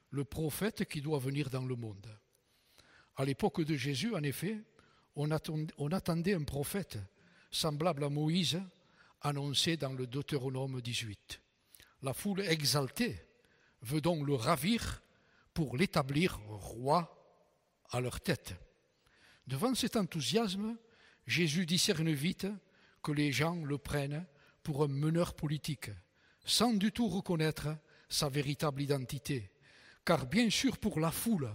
le 0.09 0.23
prophète 0.23 0.85
qui 0.85 1.01
doit 1.01 1.19
venir 1.19 1.49
dans 1.49 1.65
le 1.65 1.75
monde. 1.75 2.07
À 3.15 3.25
l'époque 3.25 3.61
de 3.61 3.75
Jésus, 3.75 4.13
en 4.15 4.23
effet, 4.23 4.61
on 5.15 5.31
attendait 5.31 6.33
un 6.33 6.43
prophète 6.43 6.97
semblable 7.51 8.03
à 8.03 8.09
Moïse 8.09 8.61
annoncé 9.21 9.77
dans 9.77 9.93
le 9.93 10.07
Deutéronome 10.07 10.81
18. 10.81 11.41
La 12.01 12.13
foule 12.13 12.41
exaltée 12.41 13.15
veut 13.81 14.01
donc 14.01 14.25
le 14.25 14.35
ravir 14.35 15.01
pour 15.53 15.77
l'établir 15.77 16.39
roi 16.49 17.11
à 17.89 18.01
leur 18.01 18.19
tête. 18.19 18.53
Devant 19.47 19.73
cet 19.73 19.95
enthousiasme, 19.95 20.77
Jésus 21.25 21.65
discerne 21.65 22.11
vite 22.11 22.47
que 23.01 23.11
les 23.11 23.31
gens 23.31 23.63
le 23.63 23.77
prennent 23.77 24.25
pour 24.63 24.83
un 24.83 24.87
meneur 24.87 25.33
politique, 25.33 25.91
sans 26.43 26.73
du 26.73 26.91
tout 26.91 27.07
reconnaître 27.07 27.69
sa 28.09 28.29
véritable 28.29 28.81
identité, 28.81 29.51
car 30.05 30.27
bien 30.27 30.49
sûr 30.49 30.77
pour 30.77 30.99
la 30.99 31.11
foule, 31.11 31.49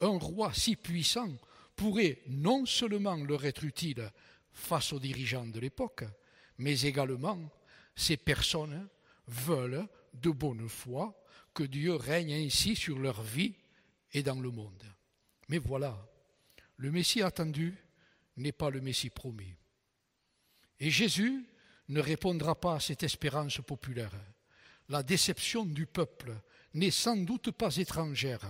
un 0.00 0.18
roi 0.18 0.52
si 0.54 0.76
puissant 0.76 1.36
pourrait 1.74 2.22
non 2.28 2.64
seulement 2.64 3.16
leur 3.16 3.44
être 3.44 3.64
utile 3.64 4.10
face 4.52 4.92
aux 4.92 5.00
dirigeants 5.00 5.46
de 5.46 5.60
l'époque, 5.60 6.04
mais 6.58 6.80
également 6.82 7.38
ces 7.94 8.16
personnes 8.16 8.88
veulent 9.26 9.86
de 10.14 10.30
bonne 10.30 10.68
foi 10.68 11.20
que 11.52 11.64
Dieu 11.64 11.94
règne 11.94 12.32
ainsi 12.32 12.76
sur 12.76 12.98
leur 12.98 13.22
vie 13.22 13.54
et 14.12 14.22
dans 14.22 14.40
le 14.40 14.50
monde. 14.50 14.84
Mais 15.48 15.58
voilà, 15.58 15.98
le 16.76 16.90
Messie 16.90 17.22
attendu 17.22 17.76
n'est 18.36 18.52
pas 18.52 18.70
le 18.70 18.80
Messie 18.80 19.10
promis. 19.10 19.54
Et 20.78 20.90
Jésus 20.90 21.44
ne 21.88 22.00
répondra 22.00 22.58
pas 22.58 22.76
à 22.76 22.80
cette 22.80 23.02
espérance 23.02 23.58
populaire. 23.58 24.12
La 24.88 25.02
déception 25.02 25.64
du 25.64 25.86
peuple 25.86 26.34
n'est 26.74 26.90
sans 26.90 27.16
doute 27.16 27.50
pas 27.50 27.76
étrangère 27.76 28.46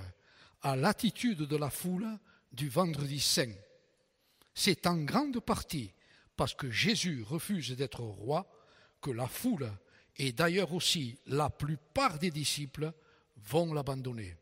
à 0.62 0.76
l'attitude 0.76 1.42
de 1.42 1.56
la 1.56 1.70
foule 1.70 2.18
du 2.52 2.68
vendredi 2.68 3.20
saint. 3.20 3.52
C'est 4.54 4.86
en 4.86 4.96
grande 4.98 5.40
partie 5.40 5.92
parce 6.36 6.54
que 6.54 6.70
Jésus 6.70 7.22
refuse 7.22 7.70
d'être 7.76 8.00
roi 8.00 8.50
que 9.00 9.10
la 9.10 9.26
foule, 9.26 9.70
et 10.16 10.32
d'ailleurs 10.32 10.72
aussi 10.72 11.18
la 11.26 11.50
plupart 11.50 12.18
des 12.18 12.30
disciples, 12.30 12.92
vont 13.36 13.72
l'abandonner. 13.72 14.36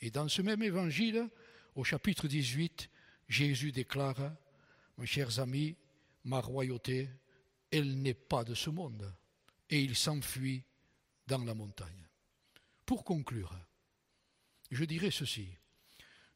Et 0.00 0.10
dans 0.10 0.28
ce 0.28 0.42
même 0.42 0.62
évangile, 0.62 1.28
au 1.74 1.84
chapitre 1.84 2.28
18, 2.28 2.88
Jésus 3.28 3.72
déclare, 3.72 4.32
mes 4.98 5.06
chers 5.06 5.38
amis, 5.38 5.76
ma 6.24 6.40
royauté, 6.40 7.08
elle 7.70 8.00
n'est 8.00 8.14
pas 8.14 8.44
de 8.44 8.54
ce 8.54 8.70
monde. 8.70 9.12
Et 9.68 9.80
il 9.80 9.96
s'enfuit 9.96 10.64
dans 11.26 11.44
la 11.44 11.54
montagne. 11.54 12.09
Pour 12.90 13.04
conclure, 13.04 13.56
je 14.72 14.84
dirais 14.84 15.12
ceci. 15.12 15.46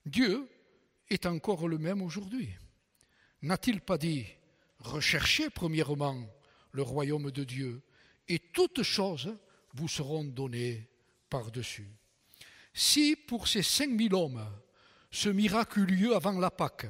Dieu 0.06 0.48
est 1.10 1.26
encore 1.26 1.66
le 1.66 1.78
même 1.78 2.00
aujourd'hui. 2.00 2.48
N'a-t-il 3.42 3.80
pas 3.80 3.98
dit 3.98 4.24
Recherchez 4.78 5.50
premièrement 5.50 6.16
le 6.70 6.82
royaume 6.82 7.32
de 7.32 7.42
Dieu 7.42 7.82
et 8.28 8.38
toutes 8.38 8.84
choses 8.84 9.36
vous 9.72 9.88
seront 9.88 10.22
données 10.22 10.88
par-dessus. 11.28 11.90
Si 12.72 13.16
pour 13.16 13.48
ces 13.48 13.64
cinq 13.64 13.90
mille 13.90 14.14
hommes, 14.14 14.46
ce 15.10 15.30
miracle 15.30 15.80
eut 15.80 15.86
lieu 15.86 16.14
avant 16.14 16.38
la 16.38 16.52
Pâque, 16.52 16.86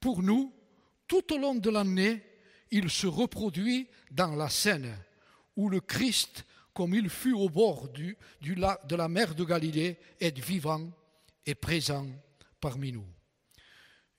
pour 0.00 0.22
nous, 0.22 0.54
tout 1.06 1.34
au 1.34 1.36
long 1.36 1.56
de 1.56 1.68
l'année, 1.68 2.24
il 2.70 2.88
se 2.88 3.06
reproduit 3.06 3.88
dans 4.10 4.34
la 4.34 4.48
scène 4.48 4.96
où 5.54 5.68
le 5.68 5.80
Christ, 5.80 6.46
comme 6.76 6.94
il 6.94 7.08
fut 7.08 7.32
au 7.32 7.48
bord 7.48 7.88
de 7.88 8.96
la 8.96 9.08
mer 9.08 9.34
de 9.34 9.44
Galilée, 9.44 9.98
est 10.20 10.38
vivant 10.38 10.92
et 11.46 11.54
présent 11.54 12.06
parmi 12.60 12.92
nous. 12.92 13.06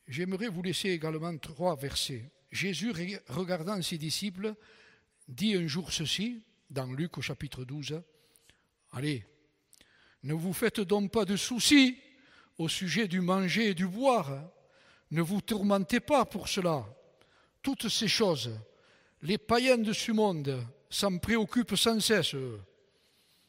J'aimerais 0.08 0.48
vous 0.48 0.64
laisser 0.64 0.90
également 0.90 1.38
trois 1.38 1.76
versets. 1.76 2.32
Jésus, 2.52 2.92
regardant 3.28 3.80
ses 3.84 4.00
disciples, 4.00 4.56
dit 5.28 5.54
un 5.54 5.68
jour 5.68 5.94
ceci, 5.94 6.42
dans 6.68 6.92
Luc 6.92 7.20
au 7.20 7.22
chapitre 7.22 7.64
12, 7.64 8.02
Allez, 8.94 9.24
ne 10.24 10.34
vous 10.34 10.54
faites 10.54 10.82
donc 10.82 11.12
pas 11.12 11.26
de 11.26 11.36
soucis 11.36 12.00
au 12.58 12.68
sujet 12.68 13.08
du 13.08 13.22
manger 13.22 13.70
et 13.70 13.74
du 13.76 13.86
boire, 13.86 14.50
ne 15.12 15.22
vous 15.22 15.42
tourmentez 15.42 16.00
pas 16.00 16.26
pour 16.26 16.48
cela. 16.48 16.88
Toutes 17.62 17.88
ces 17.88 18.08
choses, 18.08 18.60
les 19.22 19.38
païens 19.38 19.78
de 19.78 19.94
ce 19.94 20.12
monde 20.12 20.66
s'en 20.90 21.18
préoccupent 21.18 21.76
sans 21.76 22.00
cesse. 22.00 22.36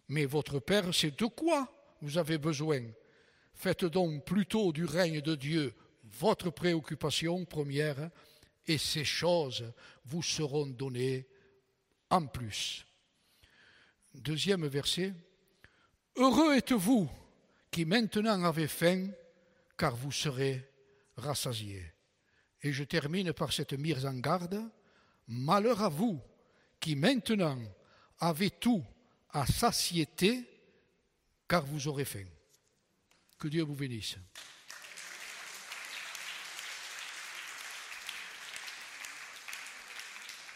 Mais 0.08 0.24
votre 0.24 0.58
Père 0.58 0.94
sait 0.94 1.10
de 1.10 1.26
quoi 1.26 1.70
vous 2.00 2.18
avez 2.18 2.38
besoin. 2.38 2.82
Faites 3.54 3.84
donc 3.84 4.24
plutôt 4.24 4.72
du 4.72 4.84
règne 4.84 5.20
de 5.20 5.34
Dieu 5.34 5.74
votre 6.18 6.50
préoccupation 6.50 7.44
première, 7.44 8.10
et 8.66 8.78
ces 8.78 9.04
choses 9.04 9.72
vous 10.04 10.22
seront 10.22 10.66
données 10.66 11.26
en 12.10 12.26
plus. 12.26 12.86
Deuxième 14.14 14.66
verset. 14.66 15.14
Heureux 16.16 16.56
êtes-vous 16.56 17.08
qui 17.70 17.84
maintenant 17.84 18.42
avez 18.44 18.68
faim, 18.68 19.08
car 19.76 19.94
vous 19.94 20.12
serez 20.12 20.68
rassasiés. 21.16 21.92
Et 22.62 22.72
je 22.72 22.84
termine 22.84 23.32
par 23.32 23.52
cette 23.52 23.74
mise 23.74 24.04
en 24.04 24.14
garde. 24.14 24.60
Malheur 25.28 25.82
à 25.82 25.88
vous 25.88 26.20
qui 26.80 26.96
maintenant 26.96 27.58
avez 28.20 28.50
tout 28.50 28.84
à 29.30 29.46
satiété, 29.46 30.48
car 31.46 31.64
vous 31.64 31.88
aurez 31.88 32.04
faim. 32.04 32.26
Que 33.38 33.48
Dieu 33.48 33.62
vous 33.62 33.74
bénisse. 33.74 34.16